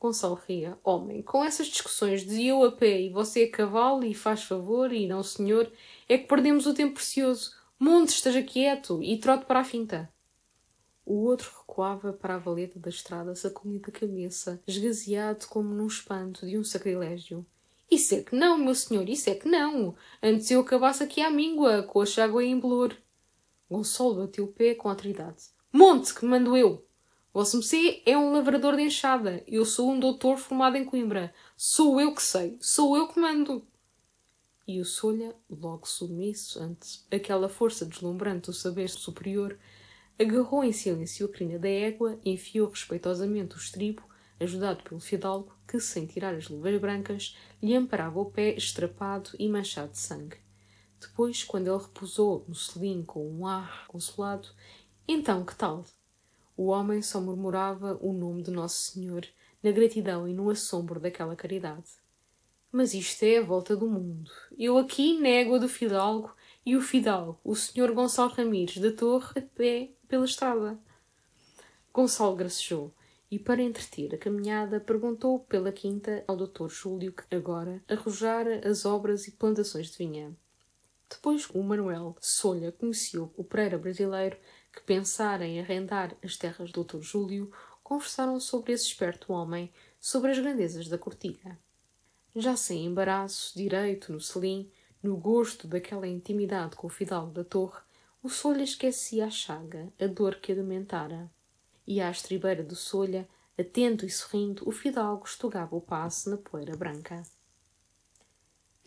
[0.00, 0.76] Gonçalo ria.
[0.82, 4.92] Homem, com essas discussões de eu a pé e você a cavalo e faz favor
[4.92, 5.70] e não senhor,
[6.08, 7.52] é que perdemos o tempo precioso.
[7.78, 10.12] Monte, esteja quieto e trote para a finta.
[11.04, 16.46] O outro recuava para a valeta da estrada, sacudindo a cabeça, esgazeado como num espanto
[16.46, 17.44] de um sacrilégio.
[17.90, 19.94] Isso é que não, meu senhor, isso é que não.
[20.22, 22.96] Antes eu acabasse aqui à míngua, com a chágua em blor.
[23.70, 25.44] Gonçalo bateu o pé com autoridade.
[25.72, 26.86] Monte, que mando eu!
[27.34, 29.42] Vosso Messê é um lavrador de enxada.
[29.46, 31.34] Eu sou um doutor formado em Coimbra.
[31.56, 32.58] Sou eu que sei.
[32.60, 33.66] Sou eu que mando.
[34.68, 39.58] E o Solha, logo submisso ante aquela força deslumbrante do saber superior,
[40.22, 44.02] agarrou em silêncio a crina da égua enfiou respeitosamente o estribo,
[44.40, 49.48] ajudado pelo fidalgo, que, sem tirar as luvas brancas, lhe amparava o pé estrapado e
[49.48, 50.36] manchado de sangue.
[51.00, 54.48] Depois, quando ele repousou no selim com um ar consolado,
[55.06, 55.84] então que tal?
[56.56, 59.26] O homem só murmurava o nome de Nosso Senhor,
[59.62, 61.90] na gratidão e no assombro daquela caridade.
[62.70, 64.30] Mas isto é a volta do mundo.
[64.56, 69.32] Eu aqui nego a do fidalgo e o fidalgo, o senhor Gonçalo Ramires, da torre,
[69.36, 70.78] a pé pela estrada.
[71.90, 72.92] Gonçalo gracejou
[73.30, 78.84] e, para entreter a caminhada, perguntou pela quinta ao doutor Júlio que agora arrojara as
[78.84, 80.36] obras e plantações de vinha.
[81.08, 84.36] Depois o Manuel Solha conheceu o Pereira brasileiro
[84.70, 87.50] que pensara em arrendar as terras do doutor Júlio,
[87.82, 91.58] conversaram sobre esse esperto homem, sobre as grandezas da cortiga.
[92.36, 94.70] Já sem embaraço, direito no selim,
[95.02, 97.80] no gosto daquela intimidade com o fidalgo da torre,
[98.22, 101.28] o Solha esquecia a chaga, a dor que a dementara.
[101.84, 106.76] E à estribeira do Solha, atento e sorrindo, o fidalgo estugava o passo na poeira
[106.76, 107.22] branca.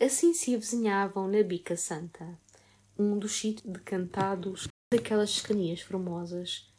[0.00, 2.38] Assim se avizinhavam na Bica Santa,
[2.98, 6.72] um dos sítios decantados daquelas escanias formosas.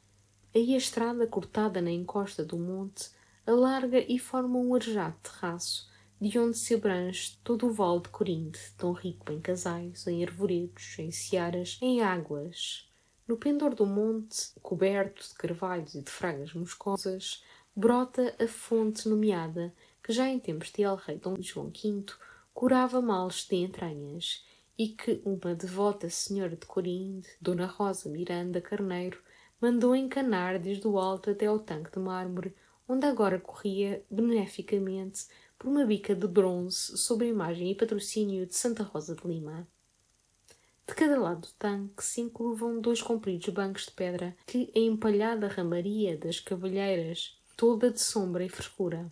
[0.55, 3.11] Aí a estrada cortada na encosta do monte
[3.45, 5.87] alarga e forma um arejado terraço,
[6.19, 10.97] de onde se abrange todo o vale de Corinde, tão rico em casais, em arvoredos,
[10.97, 12.89] em searas, em águas.
[13.27, 17.43] No pendor do monte, coberto de carvalhos e de fragas moscosas,
[17.75, 22.05] brota a fonte nomeada, que já em tempos de El-Rei Dom João V
[22.53, 24.43] curava males de entranhas,
[24.77, 29.21] e que uma devota senhora de Corinde, Dona Rosa Miranda Carneiro,
[29.59, 32.55] mandou encanar desde o alto até ao tanque de mármore,
[32.87, 35.25] onde agora corria beneficamente
[35.57, 39.67] por uma bica de bronze sob a imagem e patrocínio de Santa Rosa de Lima.
[40.87, 45.47] De cada lado do tanque se incluvam dois compridos bancos de pedra que a empalhada
[45.47, 49.11] ramaria das cavalheiras, toda de sombra e frescura.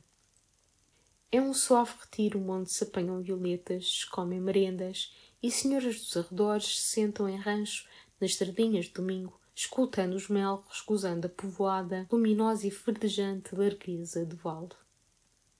[1.31, 6.87] É um suave retiro onde se apanham violetas, comem merendas e senhoras dos arredores se
[6.89, 7.87] sentam em rancho
[8.21, 14.37] nas tardinhas de domingo, escutando os melros, gozando a povoada, luminosa e verdejante largueza do
[14.37, 14.84] vale.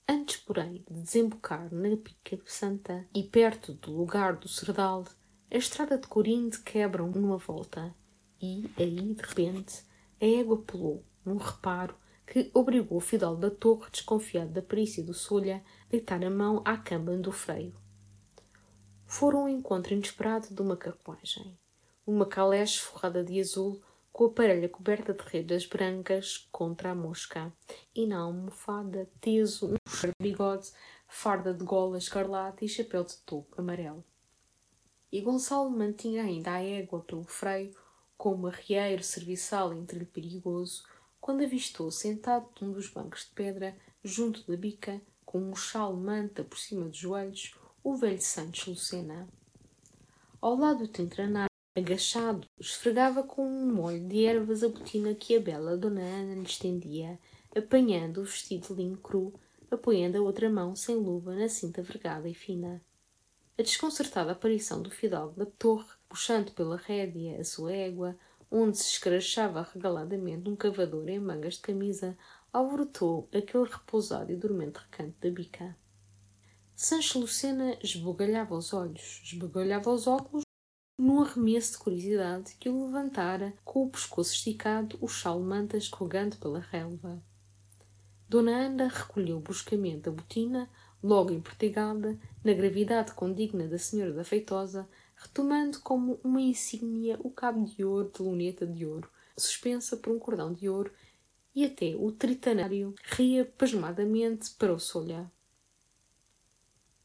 [0.08, 5.04] Antes, porém, de desembocar na de Santa e perto do lugar do Serdal,
[5.52, 7.96] a estrada de Corinde quebra numa volta
[8.40, 9.84] e, aí, de repente,
[10.22, 11.96] a égua pulou, num reparo
[12.28, 16.62] que obrigou o Fidel da Torre, desconfiado da perícia do Solha, a deitar a mão
[16.66, 17.76] à camba do freio.
[19.06, 21.58] Foram ao encontro inesperado de uma carruagem.
[22.06, 23.82] Uma caleche forrada de azul,
[24.16, 27.52] com a parelha coberta de redes brancas contra a mosca,
[27.94, 29.76] e na almofada teso um
[30.22, 30.72] bigode,
[31.06, 34.06] farda de gola escarlate e chapéu de topo amarelo.
[35.12, 37.76] E Gonçalo mantinha ainda a égua pelo freio,
[38.18, 40.86] como arrieiro serviçal entre-lhe perigoso,
[41.20, 46.42] quando avistou sentado num dos bancos de pedra, junto da bica, com um chal manta
[46.42, 47.54] por cima dos joelhos,
[47.84, 49.28] o velho Santos Lucena.
[50.40, 55.42] Ao lado do Tintranado, Agachado, esfregava com um molho de ervas a botina que a
[55.42, 57.20] bela Dona Ana lhe estendia,
[57.54, 59.38] apanhando o vestido linho cru,
[59.70, 62.82] apoiando a outra mão sem luva na cinta vergada e fina.
[63.58, 68.18] A desconcertada aparição do fidalgo da torre, puxando pela rédea a sua égua,
[68.50, 72.18] onde se escrachava regaladamente um cavador em mangas de camisa,
[72.54, 75.76] alvorotou aquele repousado e dormente recanto da bica.
[76.74, 80.45] Sancho Lucena esbugalhava os olhos, esbugalhava os óculos
[80.98, 86.38] num arremesso de curiosidade que o levantara com o pescoço esticado, o chal manta escorregando
[86.38, 87.22] pela relva.
[88.30, 90.70] Dona Anda recolheu bruscamente a botina,
[91.04, 97.66] logo empertigada, na gravidade condigna da senhora da feitosa, retomando como uma insígnia o cabo
[97.66, 100.92] de ouro de luneta de ouro, suspensa por um cordão de ouro,
[101.54, 105.30] e até o tritanário ria pasmadamente para o solhar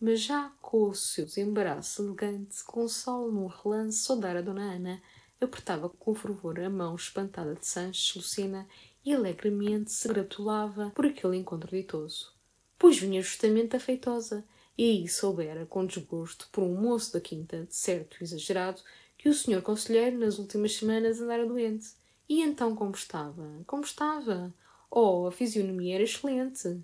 [0.01, 2.57] mas já com o seu desembaraço elegante,
[2.89, 5.03] sol num relance, saudar a Dona Ana,
[5.41, 8.67] apertava com fervor a mão espantada de Sanches Lucena
[9.05, 12.33] e alegremente se gratulava por aquele encontro ditoso.
[12.79, 14.45] Pois vinha justamente afeitosa,
[14.77, 18.81] e aí soubera, com desgosto, por um moço da quinta, de certo exagerado,
[19.19, 21.89] que o senhor conselheiro nas últimas semanas andara doente.
[22.27, 23.63] E então como estava?
[23.67, 24.55] Como estava?
[24.91, 26.83] Oh, a fisionomia era excelente.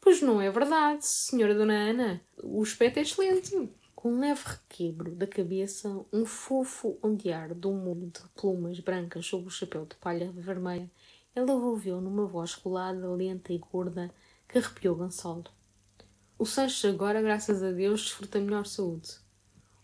[0.00, 2.20] Pois não é verdade, senhora Dona Ana.
[2.42, 3.70] O aspecto é excelente.
[3.94, 9.26] Com um leve requebro da cabeça, um fofo ondear de um molho de plumas brancas
[9.26, 10.90] sobre o chapéu de palha vermelha,
[11.34, 14.10] ela ouviu numa voz rolada, lenta e gorda,
[14.48, 15.44] que arrepiou Gonçalo.
[16.38, 19.18] O Sancho agora, graças a Deus, desfruta melhor saúde.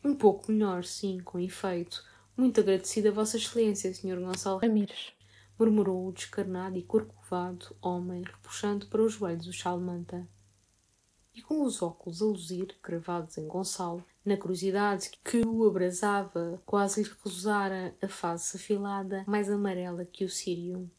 [0.03, 2.03] Um pouco melhor, sim, com efeito.
[2.35, 4.19] Muito agradecida a Vossa Excelência, Sr.
[4.19, 5.16] Gonçalo Ramires
[5.59, 10.27] murmurou o descarnado e corcovado homem, repuxando para os joelhos o chal-manta.
[11.35, 17.03] E com os óculos a luzir, cravados em Gonçalo, na curiosidade que o abrasava, quase
[17.03, 20.91] lhe recusara a face afilada, mais amarela que o sírio.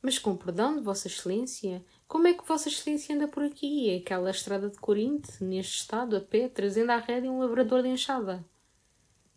[0.00, 3.90] Mas com perdão de Vossa Excelência, como é que Vossa Excelência anda por aqui?
[3.90, 7.88] É aquela estrada de Corinte, neste estado, a pé, trazendo à rédea um labrador de
[7.88, 8.44] enxada?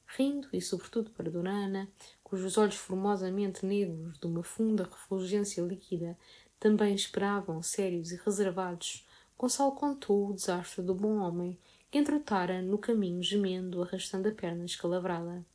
[0.05, 1.89] Rindo, e sobretudo para Dona Ana,
[2.31, 6.17] cujos olhos formosamente negros de uma funda refulgência líquida
[6.57, 9.05] também esperavam sérios e reservados,
[9.37, 11.59] Gonçalo contou o desastre do bom homem
[11.89, 15.45] que entrotara no caminho gemendo, arrastando a perna escalavrada.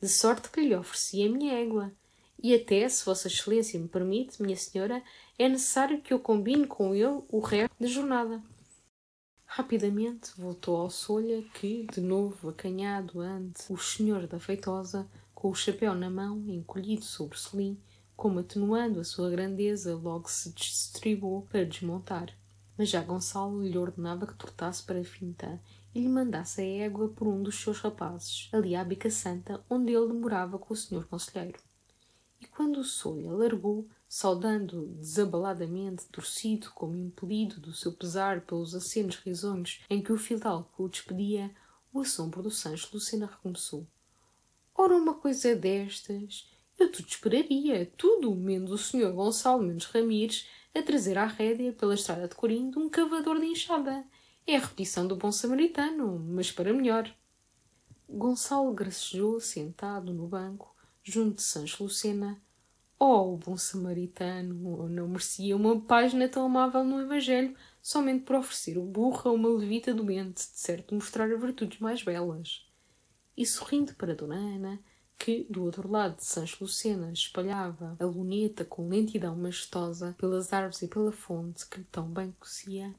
[0.00, 1.92] De sorte que lhe ofereci a minha égua.
[2.42, 5.02] E até, se Vossa Excelência me permite, minha senhora,
[5.38, 8.42] é necessário que eu combine com ele o resto da jornada.
[9.44, 15.06] Rapidamente voltou ao Solha, que, de novo acanhado ante o senhor da feitosa,
[15.42, 17.76] com o chapéu na mão, encolhido sobre o selim,
[18.14, 22.32] como atenuando a sua grandeza, logo se distribou para desmontar.
[22.78, 25.60] Mas já Gonçalo lhe ordenava que tortasse para a finta
[25.92, 29.92] e lhe mandasse a égua por um dos seus rapazes, ali à Bica Santa, onde
[29.92, 31.58] ele morava com o senhor conselheiro.
[32.40, 39.16] E quando o Soia largou, saudando desabaladamente, torcido como impelido do seu pesar pelos acenos
[39.16, 41.52] risonhos em que o fidalgo o despedia,
[41.92, 43.84] o assombro do Sancho Lucena recomeçou.
[44.84, 50.82] Ora, uma coisa destas, eu tudo esperaria, tudo, menos o senhor Gonçalo Mendes Ramires, a
[50.82, 54.04] trazer à rédea pela estrada de Corinto um cavador de enxada.
[54.44, 57.08] É a repetição do bom samaritano, mas para melhor.
[58.08, 62.42] Gonçalo gracejou sentado no banco, junto de Sancho Lucena.
[62.98, 68.76] Oh, o bom samaritano não merecia uma página tão amável no Evangelho somente por oferecer
[68.78, 72.71] o burro a uma levita doente, de certo mostrar virtudes mais belas.
[73.36, 74.80] E sorrindo para Dona Ana,
[75.18, 80.82] que, do outro lado de Sancho Lucena, espalhava a luneta com lentidão majestosa pelas árvores
[80.82, 82.94] e pela fonte que tão bem conhecia.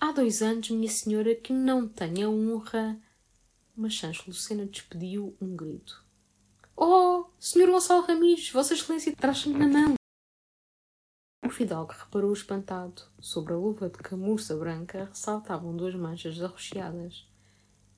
[0.00, 3.00] Há dois anos, minha senhora, que não tenho a honra.
[3.76, 6.04] Mas Sancho Lucena despediu um grito.
[6.76, 9.94] Oh, senhor Gonçalo Ramires, Vossa Excelência traz-me na mão.
[11.44, 13.02] O fidalgo reparou espantado.
[13.20, 17.26] Sobre a luva de camurça branca ressaltavam duas manchas arroxeadas.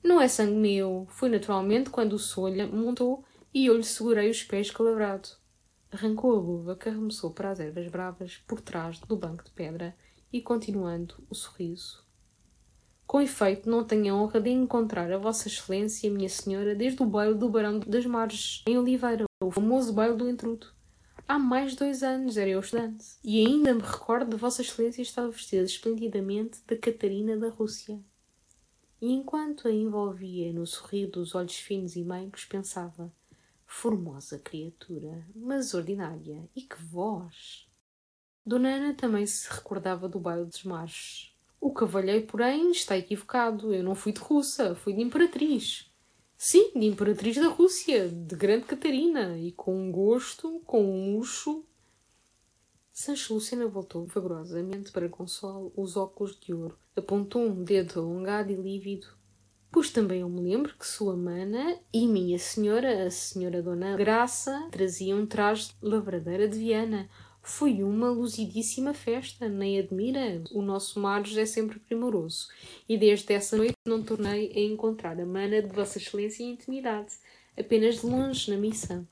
[0.03, 1.05] Não é sangue meu.
[1.09, 3.23] Foi naturalmente quando o solha montou
[3.53, 5.29] e eu lhe segurei os pés calabrado.
[5.91, 9.95] Arrancou a luva que arremessou para as ervas bravas por trás do banco de pedra
[10.31, 12.05] e continuando o sorriso.
[13.05, 17.05] Com efeito, não tenho a honra de encontrar a Vossa Excelência, minha senhora, desde o
[17.05, 20.67] baile do Barão das Marges, em Oliveira, o famoso baile do Entrudo.
[21.27, 25.01] Há mais de dois anos era eu estudante, e ainda me recordo de Vossa Excelência
[25.01, 27.99] estar vestida esplendidamente da Catarina da Rússia.
[29.01, 33.11] E enquanto a envolvia no sorrir dos olhos finos e meigos, pensava:
[33.65, 37.67] Formosa criatura, mas ordinária, e que voz!
[38.45, 41.35] Dona Ana também se recordava do baile dos marches.
[41.59, 43.73] O cavalheiro, porém, está equivocado.
[43.73, 45.91] Eu não fui de russa, fui de imperatriz.
[46.35, 51.63] Sim, de imperatriz da Rússia, de Grande Catarina, e com um gosto, com um luxo.
[52.91, 58.55] Sancho Lucena voltou vagarosamente para Consolo os óculos de ouro, apontou um dedo alongado e
[58.55, 59.21] lívido
[59.71, 64.67] Pois também eu me lembro que sua mana e minha senhora, a senhora Dona Graça,
[64.69, 67.09] traziam um traje de lavradeira de Viana.
[67.41, 70.43] Foi uma lucidíssima festa, nem admira.
[70.51, 72.49] O nosso Maros é sempre primoroso.
[72.87, 77.13] E desde essa noite não tornei a encontrar a mana de Vossa Excelência em intimidade,
[77.57, 79.07] apenas de longe na missa.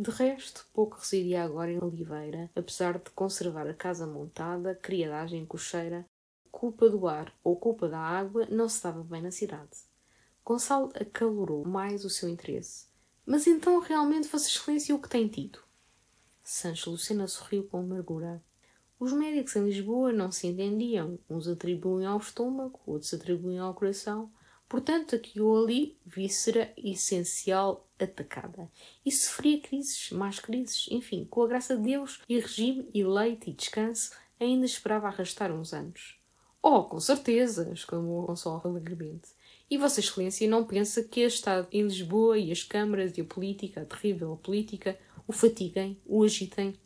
[0.00, 6.06] De resto, pouco residia agora em Oliveira, apesar de conservar a casa montada, criadagem cocheira,
[6.50, 9.76] culpa do ar ou culpa da água não se dava bem na cidade.
[10.42, 12.86] Gonçalo acalorou mais o seu interesse.
[13.26, 15.58] Mas então realmente Vossa Excelência o que tem tido?
[16.42, 18.42] Sancho Lucena sorriu com amargura.
[18.98, 21.18] Os médicos em Lisboa não se entendiam.
[21.28, 24.32] Uns atribuem ao estômago, outros atribuem ao coração.
[24.70, 28.70] Portanto, aqui ou ali, víscera essencial atacada.
[29.04, 30.86] E sofria crises, mais crises.
[30.92, 35.50] Enfim, com a graça de Deus e regime e leite e descanso, ainda esperava arrastar
[35.50, 36.20] uns anos.
[36.62, 37.68] Oh, com certeza!
[37.72, 39.30] exclamou Gonçalo alegremente.
[39.68, 43.24] E Vossa Excelência não pensa que a Estado em Lisboa e as câmaras e a
[43.24, 44.96] política, a terrível política,
[45.26, 46.78] o fatiguem, o agitem?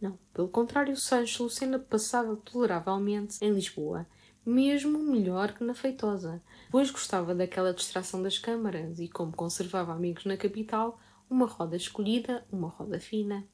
[0.00, 4.08] Não, pelo contrário, Sancho Lucena passava toleravelmente em Lisboa,
[4.46, 6.40] mesmo melhor que na Feitosa,
[6.70, 12.46] pois gostava daquela distração das câmaras e, como conservava amigos na capital, uma roda escolhida,
[12.50, 13.48] uma roda fina.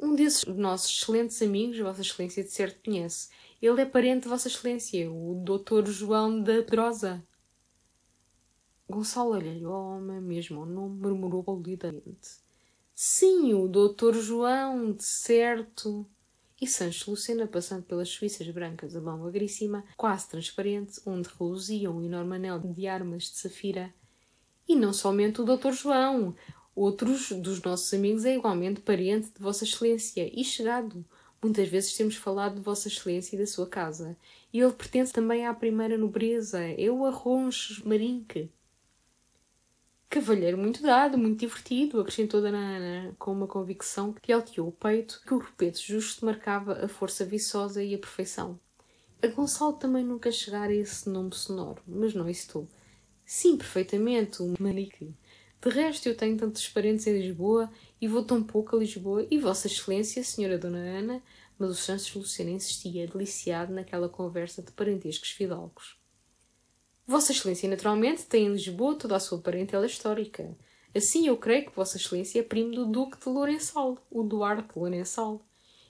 [0.00, 3.30] Um desses nossos excelentes amigos, Vossa Excelência de certo conhece,
[3.62, 7.24] ele é parente de Vossa Excelência, o Doutor João da Pedrosa.
[8.88, 12.38] Gonçalo olhou-lhe ao homem, mesmo ao nome, murmurou polidamente.
[12.94, 16.04] Sim, o Doutor João, de certo.
[16.60, 22.02] E Sancho Lucena, passando pelas suíças brancas a mão magríssima, quase transparente, onde reluzia um
[22.02, 23.94] enorme anel de armas de safira.
[24.68, 26.34] E não somente o Doutor João,
[26.74, 31.04] outros dos nossos amigos é igualmente parente de Vossa Excelência e chegado.
[31.40, 34.16] Muitas vezes temos falado de Vossa Excelência e da sua casa.
[34.52, 38.50] E ele pertence também à primeira nobreza, é o Arronches Marinque.
[40.10, 45.20] Cavalheiro muito dado, muito divertido, acrescentou Dona Ana, com uma convicção que alteou o peito,
[45.26, 48.58] que o repete justo marcava a força viçosa e a perfeição.
[49.22, 52.66] A Gonçalo também nunca chegara a esse nome sonoro, mas não estou.
[53.26, 55.14] Sim, perfeitamente, o Marique.
[55.60, 59.38] De resto, eu tenho tantos parentes em Lisboa e vou tão pouco a Lisboa e
[59.38, 61.22] Vossa Excelência, Senhora Dona Ana,
[61.58, 65.97] mas o Santos Lucena insistia, deliciado naquela conversa de parentescos fidalgos.
[67.08, 70.54] Vossa Excelência, naturalmente, tem em Lisboa toda a sua parentela histórica.
[70.94, 75.40] Assim eu creio que Vossa Excelência é primo do Duque de Lourençal, o Duarte Lourençal.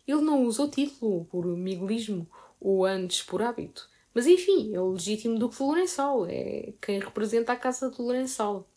[0.07, 3.91] Ele não usa o título por miguelismo ou antes por hábito.
[4.15, 8.71] Mas enfim, é o legítimo Duque de Lourençal, é quem representa a Casa de Lourençal.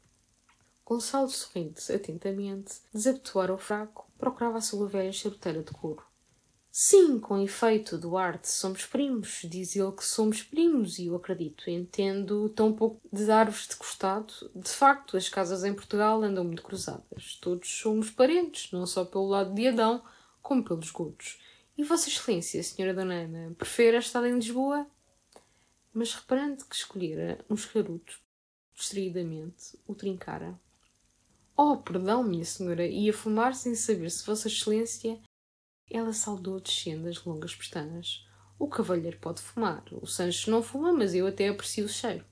[0.84, 6.04] Gonçalo sorrindo atentamente, desabotoara o fraco, procurava a sua velha charuteira de couro.
[6.74, 9.42] Sim, com efeito, Duarte, somos primos.
[9.44, 11.70] Diz ele que somos primos e eu acredito.
[11.70, 14.34] Entendo tão pouco de dar-vos de costado.
[14.56, 17.38] De facto, as casas em Portugal andam muito cruzadas.
[17.42, 20.02] Todos somos parentes, não só pelo lado de Adão,
[20.42, 21.42] como pelos godos.
[21.78, 24.88] E Vossa Excelência, Senhora Dona Ana, prefere estar em Lisboa?
[25.94, 28.22] Mas reparando que escolhera uns charutos,
[28.74, 30.58] distraidamente, o trincara.
[31.58, 35.20] Oh, perdão, minha senhora, ia fumar sem saber se Vossa Excelência
[35.92, 38.26] ela saudou descendo as longas pestanas.
[38.58, 39.84] O cavalheiro pode fumar.
[39.92, 42.24] O Sancho não fuma, mas eu até aprecio o cheiro.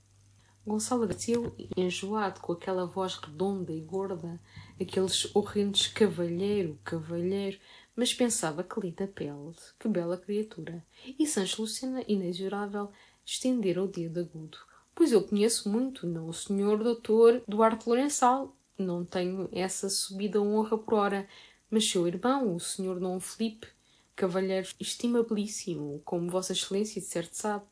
[0.65, 4.39] Gonçalo agradeceu, enjoado, com aquela voz redonda e gorda,
[4.79, 7.57] aqueles horrendos cavalheiro, cavalheiro,
[7.95, 10.85] mas pensava que linda pele, que bela criatura.
[11.17, 12.91] E Sancho Lucena, inexorável,
[13.25, 14.57] estendera o dedo agudo.
[14.93, 18.55] Pois eu conheço muito, não o senhor doutor Duarte Lourençal.
[18.77, 21.27] Não tenho essa subida honra por hora,
[21.69, 23.67] mas seu irmão, o senhor Dom Felipe,
[24.15, 27.65] cavalheiro estimabilíssimo, como Vossa Excelência de certo sabe,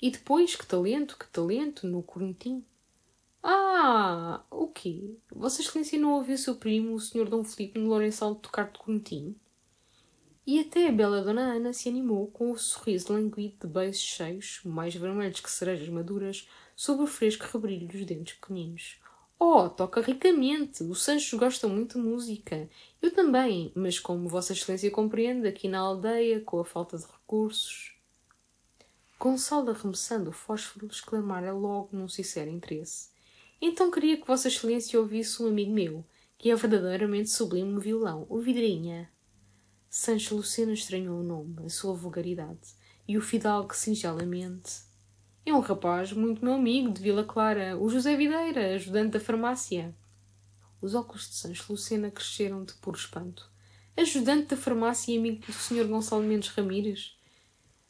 [0.00, 2.64] e depois, que talento, que talento, no Cornetim.
[3.42, 5.16] Ah, o quê?
[5.30, 9.36] Vossa Excelência não ouviu seu primo, o senhor Dom Felipe, no Lourençal tocar de Cornetim?
[10.46, 14.60] E até a bela Dona Ana se animou com o sorriso languido de beijos cheios,
[14.62, 16.46] mais vermelhos que cerejas maduras,
[16.76, 18.98] sob o fresco rebrilho dos dentes pequeninos.
[19.46, 20.82] Oh, toca ricamente.
[20.82, 22.66] O Sancho gosta muito de música.
[23.02, 27.94] Eu também, mas como Vossa Excelência compreende, aqui na aldeia, com a falta de recursos.
[29.20, 33.10] Gonçalo, arremessando o fósforo, exclamara logo num sincero interesse.
[33.60, 36.06] Então queria que Vossa Excelência ouvisse um amigo meu,
[36.38, 39.12] que é verdadeiramente sublime no violão, o Vidrinha.
[39.90, 42.74] Sancho Lucena estranhou o nome, a sua vulgaridade,
[43.06, 44.84] e o fidalgo singelamente
[45.46, 49.94] é um rapaz muito meu amigo de Vila Clara, o José Videira, ajudante da farmácia.
[50.80, 53.50] Os óculos de Sancho Lucena cresceram de puro espanto.
[53.96, 55.86] Ajudante da farmácia e amigo do Sr.
[55.86, 57.18] Gonçalo Mendes Ramires?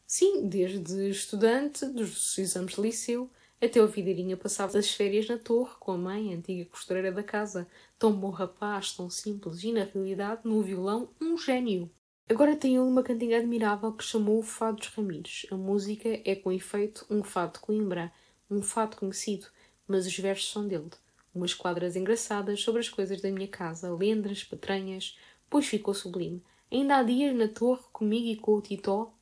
[0.07, 3.31] Sim, desde estudante dos exames de liceu
[3.61, 7.23] até o Videirinha passava as férias na torre com a mãe, a antiga costureira da
[7.23, 7.67] casa.
[7.99, 11.91] Tão bom rapaz, tão simples e, na realidade, no violão, um gênio.
[12.27, 15.47] Agora tem ele uma cantiga admirável que chamou Fado dos Ramires.
[15.51, 18.11] A música é, com efeito, um fado de Coimbra,
[18.51, 19.47] um fado conhecido,
[19.87, 20.89] mas os versos são dele.
[21.35, 25.19] Umas quadras engraçadas sobre as coisas da minha casa, lendras, patranhas,
[25.51, 26.43] pois ficou sublime.
[26.73, 29.13] Ainda há dias na torre, comigo e com o Titó.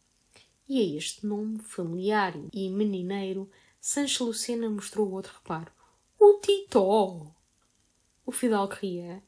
[0.68, 3.50] E a este nome, familiar e menineiro,
[3.80, 5.72] Sancho Lucena mostrou outro reparo.
[6.20, 7.34] O Titó!
[8.24, 9.20] O fidalgo ria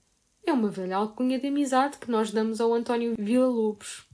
[0.47, 4.07] é uma velha alcunha de amizade que nós damos ao António Villa-Lobos.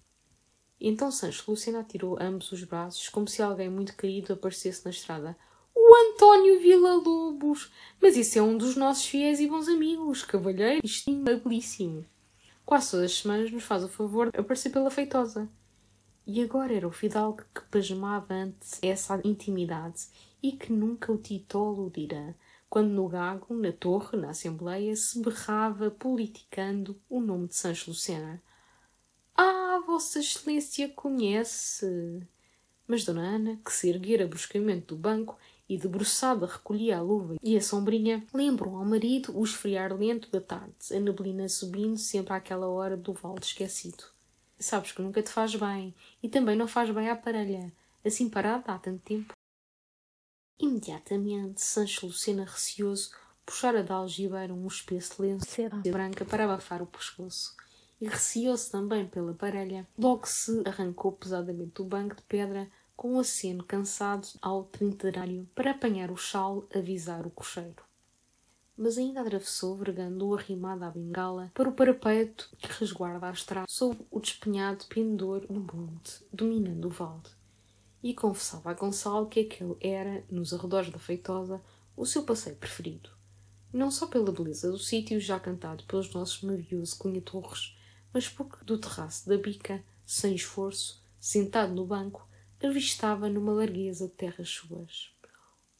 [0.80, 5.36] Então Sancho Lucena atirou ambos os braços, como se alguém muito querido aparecesse na estrada.
[5.74, 7.70] O António Villa-Lobos!
[8.00, 12.06] Mas isso é um dos nossos fiéis e bons amigos, cavalheiro estimabilíssimo.
[12.64, 15.48] Quase todas as semanas nos faz o favor de aparecer pela feitosa.
[16.24, 20.06] E agora era o fidalgo que pasmava ante essa intimidade
[20.40, 22.34] e que nunca o titolo dirá
[22.70, 28.40] quando no Gago, na torre, na Assembleia, se berrava, politicando, o nome de Sancho Lucena.
[29.36, 32.22] Ah, Vossa Excelência conhece!
[32.86, 35.36] Mas Dona Ana, que se erguera bruscamente do banco
[35.68, 40.40] e debruçada recolhia a luva e a sombrinha, lembrou ao marido o esfriar lento da
[40.40, 44.04] tarde, a neblina subindo sempre àquela hora do vale esquecido.
[44.58, 45.92] Sabes que nunca te faz bem,
[46.22, 47.72] e também não faz bem à parelha,
[48.04, 49.32] assim parada há tanto tempo.
[50.60, 53.12] Imediatamente, Sancho Lucena, receoso,
[53.46, 55.46] puxara da algibeira um espesso lenço
[55.82, 57.56] de branca para abafar o pescoço.
[57.98, 63.20] E receoso também pela parelha, logo se arrancou pesadamente do banco de pedra com um
[63.20, 67.82] aceno cansado ao trinterário para apanhar o chal avisar o cocheiro.
[68.76, 73.98] Mas ainda atravessou, vergando-o arrimado à bengala, para o parapeito que resguarda a estrada sob
[74.10, 77.39] o despenhado pendor do monte, dominando o vale
[78.02, 81.60] e confessava a Gonçalo que aquele era, nos arredores da Feitosa,
[81.96, 83.10] o seu passeio preferido.
[83.72, 87.76] Não só pela beleza do sítio já cantado pelos nossos maviosos cunha-torres,
[88.12, 92.28] mas porque do terraço da bica, sem esforço, sentado no banco,
[92.62, 95.12] avistava numa largueza de terras suas.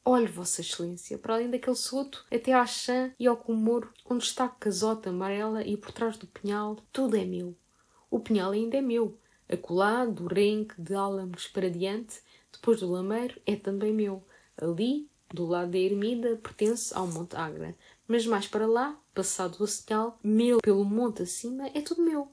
[0.05, 4.45] Olhe, Vossa Excelência, para além daquele soto, até à chã e ao comoro, onde está
[4.45, 7.55] a casota amarela e por trás do pinhal, tudo é meu.
[8.11, 9.19] O pinhal ainda é meu,
[9.53, 12.21] Acolá, do renque de álamos para diante,
[12.53, 14.25] depois do lameiro, é também meu.
[14.57, 17.77] Ali, do lado da ermida, pertence ao Monte Agra,
[18.07, 22.31] Mas mais para lá, passado o sinal, meu pelo monte acima, é tudo meu.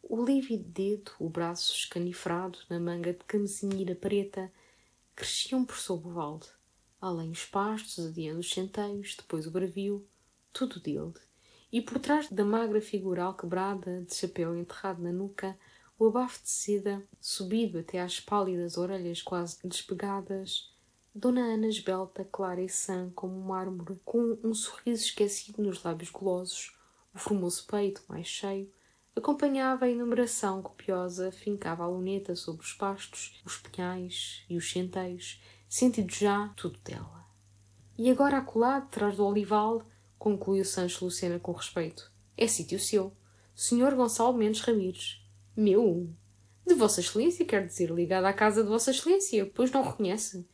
[0.00, 4.52] O lívido dedo, o braço escanifrado na manga de camisinheira preta,
[5.16, 6.46] cresciam por sob o valde.
[7.00, 10.06] Além os pastos, adiando os centeios, depois o bravio,
[10.52, 11.14] tudo dele.
[11.72, 15.58] E por trás da magra figura alquebrada, de chapéu enterrado na nuca,
[15.98, 20.74] o abafo de seda, subido até às pálidas orelhas quase despegadas,
[21.14, 26.10] Dona Ana esbelta, clara e sã como um mármore, com um sorriso esquecido nos lábios
[26.10, 26.76] golosos,
[27.14, 28.68] o formoso peito mais cheio,
[29.14, 35.40] acompanhava a enumeração copiosa, fincava a luneta sobre os pastos, os pinhais e os centeios,
[35.68, 37.24] sentindo já tudo dela.
[37.96, 39.82] E agora acolá, atrás do olival,
[40.18, 43.12] concluiu Sancho Lucena com respeito, é sítio seu,
[43.54, 45.23] Senhor Gonçalo Mendes Ramires.
[45.56, 46.12] Meu?
[46.66, 50.48] De Vossa Excelência, quer dizer, ligado à casa de Vossa Excelência, pois não reconhece.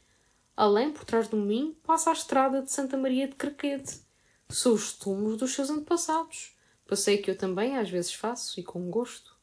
[0.54, 4.02] Além, por trás do moinho, passa a estrada de Santa Maria de Crequete.
[4.50, 6.54] São os túmulos dos seus antepassados.
[6.86, 9.34] Passei que eu também às vezes faço, e com gosto.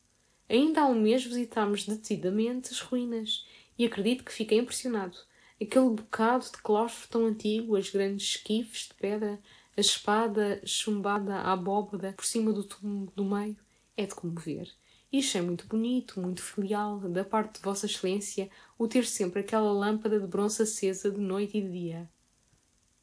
[0.47, 3.43] Ainda há um mês visitámos detidamente as ruínas,
[3.80, 5.18] e acredito que fiquei impressionado.
[5.60, 9.39] Aquele bocado de claustro tão antigo, as grandes esquifes de pedra,
[9.76, 13.58] a espada chumbada à abóbada por cima do túmulo do meio,
[13.95, 14.72] é de comover.
[15.12, 19.72] Isto é muito bonito, muito filial, da parte de Vossa Excelência, o ter sempre aquela
[19.72, 22.12] lâmpada de bronze acesa de noite e de dia.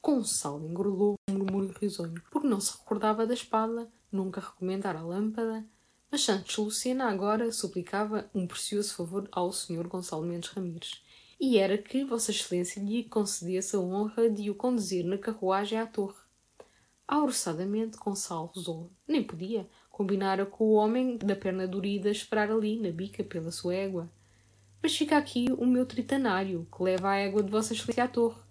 [0.03, 5.67] Gonçalo engrolou um murmúrio risonho, porque não se recordava da espada, nunca recomendara a lâmpada,
[6.11, 9.89] mas Santos Lucena agora suplicava um precioso favor ao Sr.
[9.89, 11.03] Gonçalo Mendes Ramires,
[11.41, 15.87] e era que Vossa Excelência lhe concedesse a honra de o conduzir na carruagem à
[15.87, 16.23] torre.
[17.09, 18.91] Aurçadamente, Gonçalo rezou.
[19.09, 23.77] Nem podia, Combinara com o homem da perna dorida esperar ali, na bica, pela sua
[23.77, 24.11] égua.
[24.83, 28.43] Mas fica aqui o meu tritanário, que leva a égua de Vossa Excelência à torre.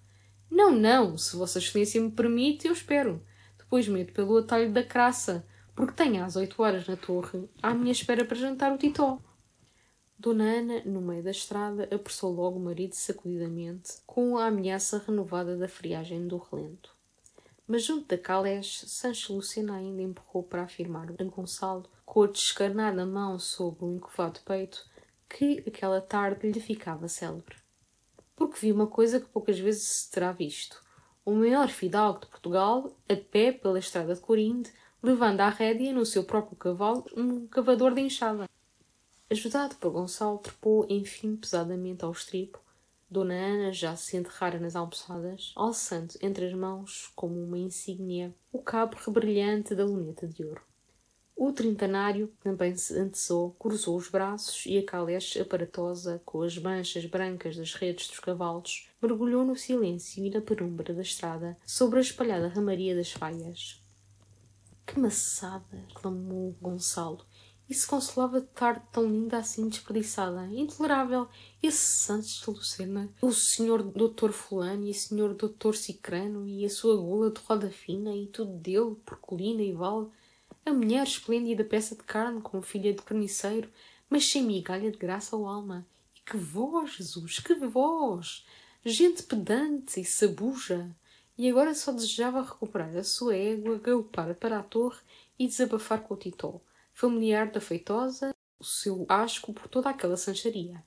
[0.49, 3.21] Não, não, se Vossa Excelência me permite, eu espero.
[3.57, 7.91] Depois meto pelo atalho da craça, porque tenho às oito horas na torre, à minha
[7.91, 9.19] espera para jantar o titó.
[10.17, 15.57] Dona Ana, no meio da estrada, apressou logo o marido sacudidamente, com a ameaça renovada
[15.57, 16.92] da friagem do relento.
[17.65, 23.05] Mas junto da Calés, Sancho Lucena ainda empurrou para afirmar a Gonçalo, com a descarnada
[23.05, 24.85] mão sobre o encovado peito,
[25.29, 27.55] que aquela tarde lhe ficava célebre.
[28.35, 30.83] Porque vi uma coisa que poucas vezes se terá visto.
[31.25, 36.05] O maior fidalgo de Portugal, a pé pela estrada de Corinde, levando à rédea no
[36.05, 38.49] seu próprio cavalo um cavador de enxada.
[39.29, 42.62] Ajudado por Gonçalo, trepou enfim pesadamente ao estribo
[43.13, 48.57] Dona Ana já se enterrara nas almoçadas, alçando entre as mãos, como uma insígnia, o
[48.57, 50.63] cabo rebrilhante da luneta de ouro.
[51.35, 57.05] O trintanário também se antecou, cruzou os braços e a caleche aparatosa, com as manchas
[57.05, 62.01] brancas das redes dos cavalos, mergulhou no silêncio e na penumbra da estrada, sobre a
[62.01, 63.79] espalhada ramaria das faias.
[64.87, 65.85] Que maçada!
[65.93, 67.23] clamou Gonçalo,
[67.69, 70.45] e se consolava de tarde tão linda assim desperdiçada.
[70.47, 71.27] Intolerável.
[71.61, 76.69] Esse Santos de Lucena, o senhor doutor fulano e o senhor doutor Cicrano e a
[76.69, 80.07] sua gula de roda fina e tudo dele, por colina e vale.
[80.65, 83.69] A mulher esplêndida peça de carne como filha de carniceiro,
[84.09, 85.85] mas sem migalha de graça ou alma.
[86.15, 88.45] E que voz, Jesus, que voz!
[88.85, 90.93] Gente pedante e sabuja.
[91.37, 94.99] E agora só desejava recuperar a sua égua, galopar para a torre
[95.39, 96.61] e desabafar com o titó
[96.93, 100.83] familiar da feitosa, o seu asco por toda aquela sancharia.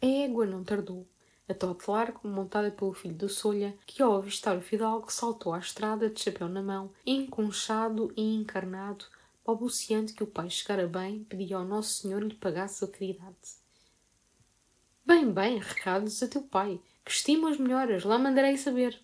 [0.00, 1.06] A égua não tardou.
[1.48, 5.58] A tote largo, montada pelo filho do Solha, que ao avistar o fidalgo saltou à
[5.58, 9.04] estrada de chapéu na mão, enconchado e encarnado,
[9.44, 13.60] balbuciante que o pai chegara bem, pedia ao Nosso Senhor lhe pagasse a caridade.
[15.04, 18.98] Bem, bem, recados a teu pai, que estimo as melhoras, lá mandarei saber.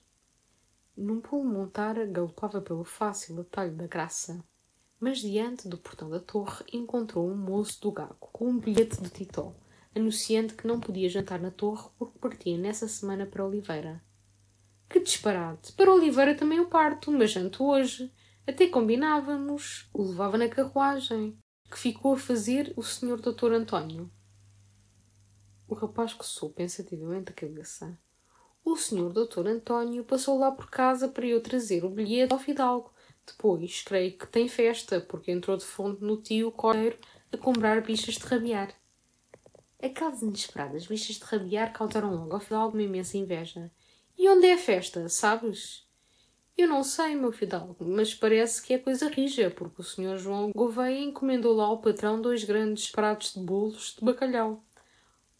[0.96, 4.42] Num pulo montara, galopava pelo fácil atalho da graça
[5.00, 9.08] mas diante do portão da torre encontrou um moço do gago com um bilhete de
[9.10, 9.54] Titó,
[9.94, 14.02] anunciando que não podia jantar na torre porque partia nessa semana para Oliveira.
[14.88, 15.72] Que disparate!
[15.74, 18.10] Para Oliveira também o parto, mas janto hoje.
[18.46, 19.88] Até combinávamos.
[19.92, 21.38] O levava na carruagem.
[21.70, 24.10] Que ficou a fazer o senhor doutor António.
[25.68, 27.98] O rapaz coçou pensativamente a cabeça.
[28.64, 32.90] O senhor doutor António passou lá por casa para eu trazer o bilhete ao fidalgo
[33.28, 36.98] depois, creio que tem festa, porque entrou de fundo no tio Cordeiro
[37.32, 38.74] a comprar bichas de rabiar.
[39.80, 43.70] Aquelas inesperadas bichas de rabiar causaram logo ao fidalgo uma imensa inveja.
[44.16, 45.86] E onde é a festa, sabes?
[46.56, 50.50] Eu não sei, meu fidalgo, mas parece que é coisa rija, porque o senhor João
[50.50, 54.64] Gouveia encomendou lá ao patrão dois grandes pratos de bolos de bacalhau.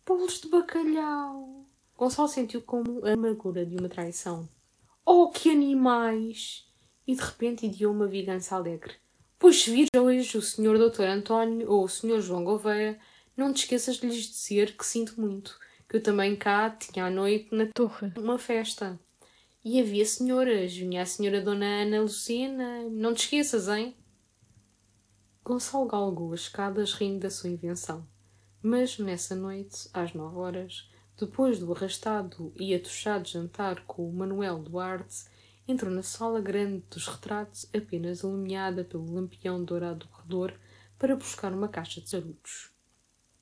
[0.07, 1.67] Bolos de bacalhau!
[1.97, 4.49] Gonçalo sentiu como a amargura de uma traição.
[5.05, 6.68] Oh, que animais!
[7.09, 8.93] E de repente ideou uma vingança alegre.
[9.39, 10.77] Pois se vir hoje o Sr.
[10.79, 11.05] Dr.
[11.05, 12.21] António ou o Sr.
[12.21, 13.01] João Gouveia,
[13.35, 17.11] não te esqueças de lhes dizer que sinto muito, que eu também cá tinha à
[17.11, 19.01] noite na torre uma festa.
[19.65, 23.97] E havia senhoras, vinha a senhora Dona Ana Lucena, não te esqueças, hein?
[25.43, 28.07] Gonçalo galgou as escadas rindo da sua invenção.
[28.63, 34.59] Mas nessa noite, às nove horas, depois do arrastado e atochado jantar com o Manuel
[34.59, 35.25] Duarte,
[35.69, 40.59] entrou na sala grande dos retratos, apenas iluminada pelo lampião dourado do corredor,
[40.99, 42.71] para buscar uma caixa de charutos.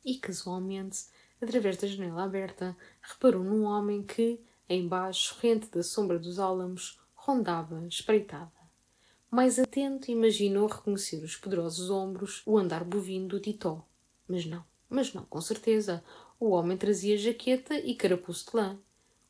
[0.04, 1.06] E, casualmente,
[1.40, 7.86] através da janela aberta, reparou num homem que, embaixo, rente da sombra dos álamos, rondava,
[7.86, 8.52] espreitada.
[9.30, 13.86] Mais atento, imaginou reconhecer os poderosos ombros, o andar bovino do Titó.
[14.28, 16.02] Mas não, mas não, com certeza.
[16.38, 18.78] O homem trazia jaqueta e carapuço de lã.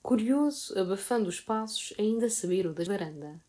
[0.07, 3.43] Curioso, abafando os passos, ainda sabiram da varanda.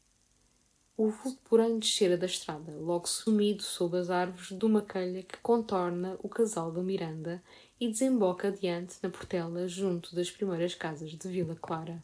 [0.97, 5.37] O vulto, porém, descera da estrada, logo sumido sob as árvores de uma calha que
[5.37, 7.43] contorna o casal da Miranda
[7.79, 11.95] e desemboca adiante na portela junto das primeiras casas de Vila Clara.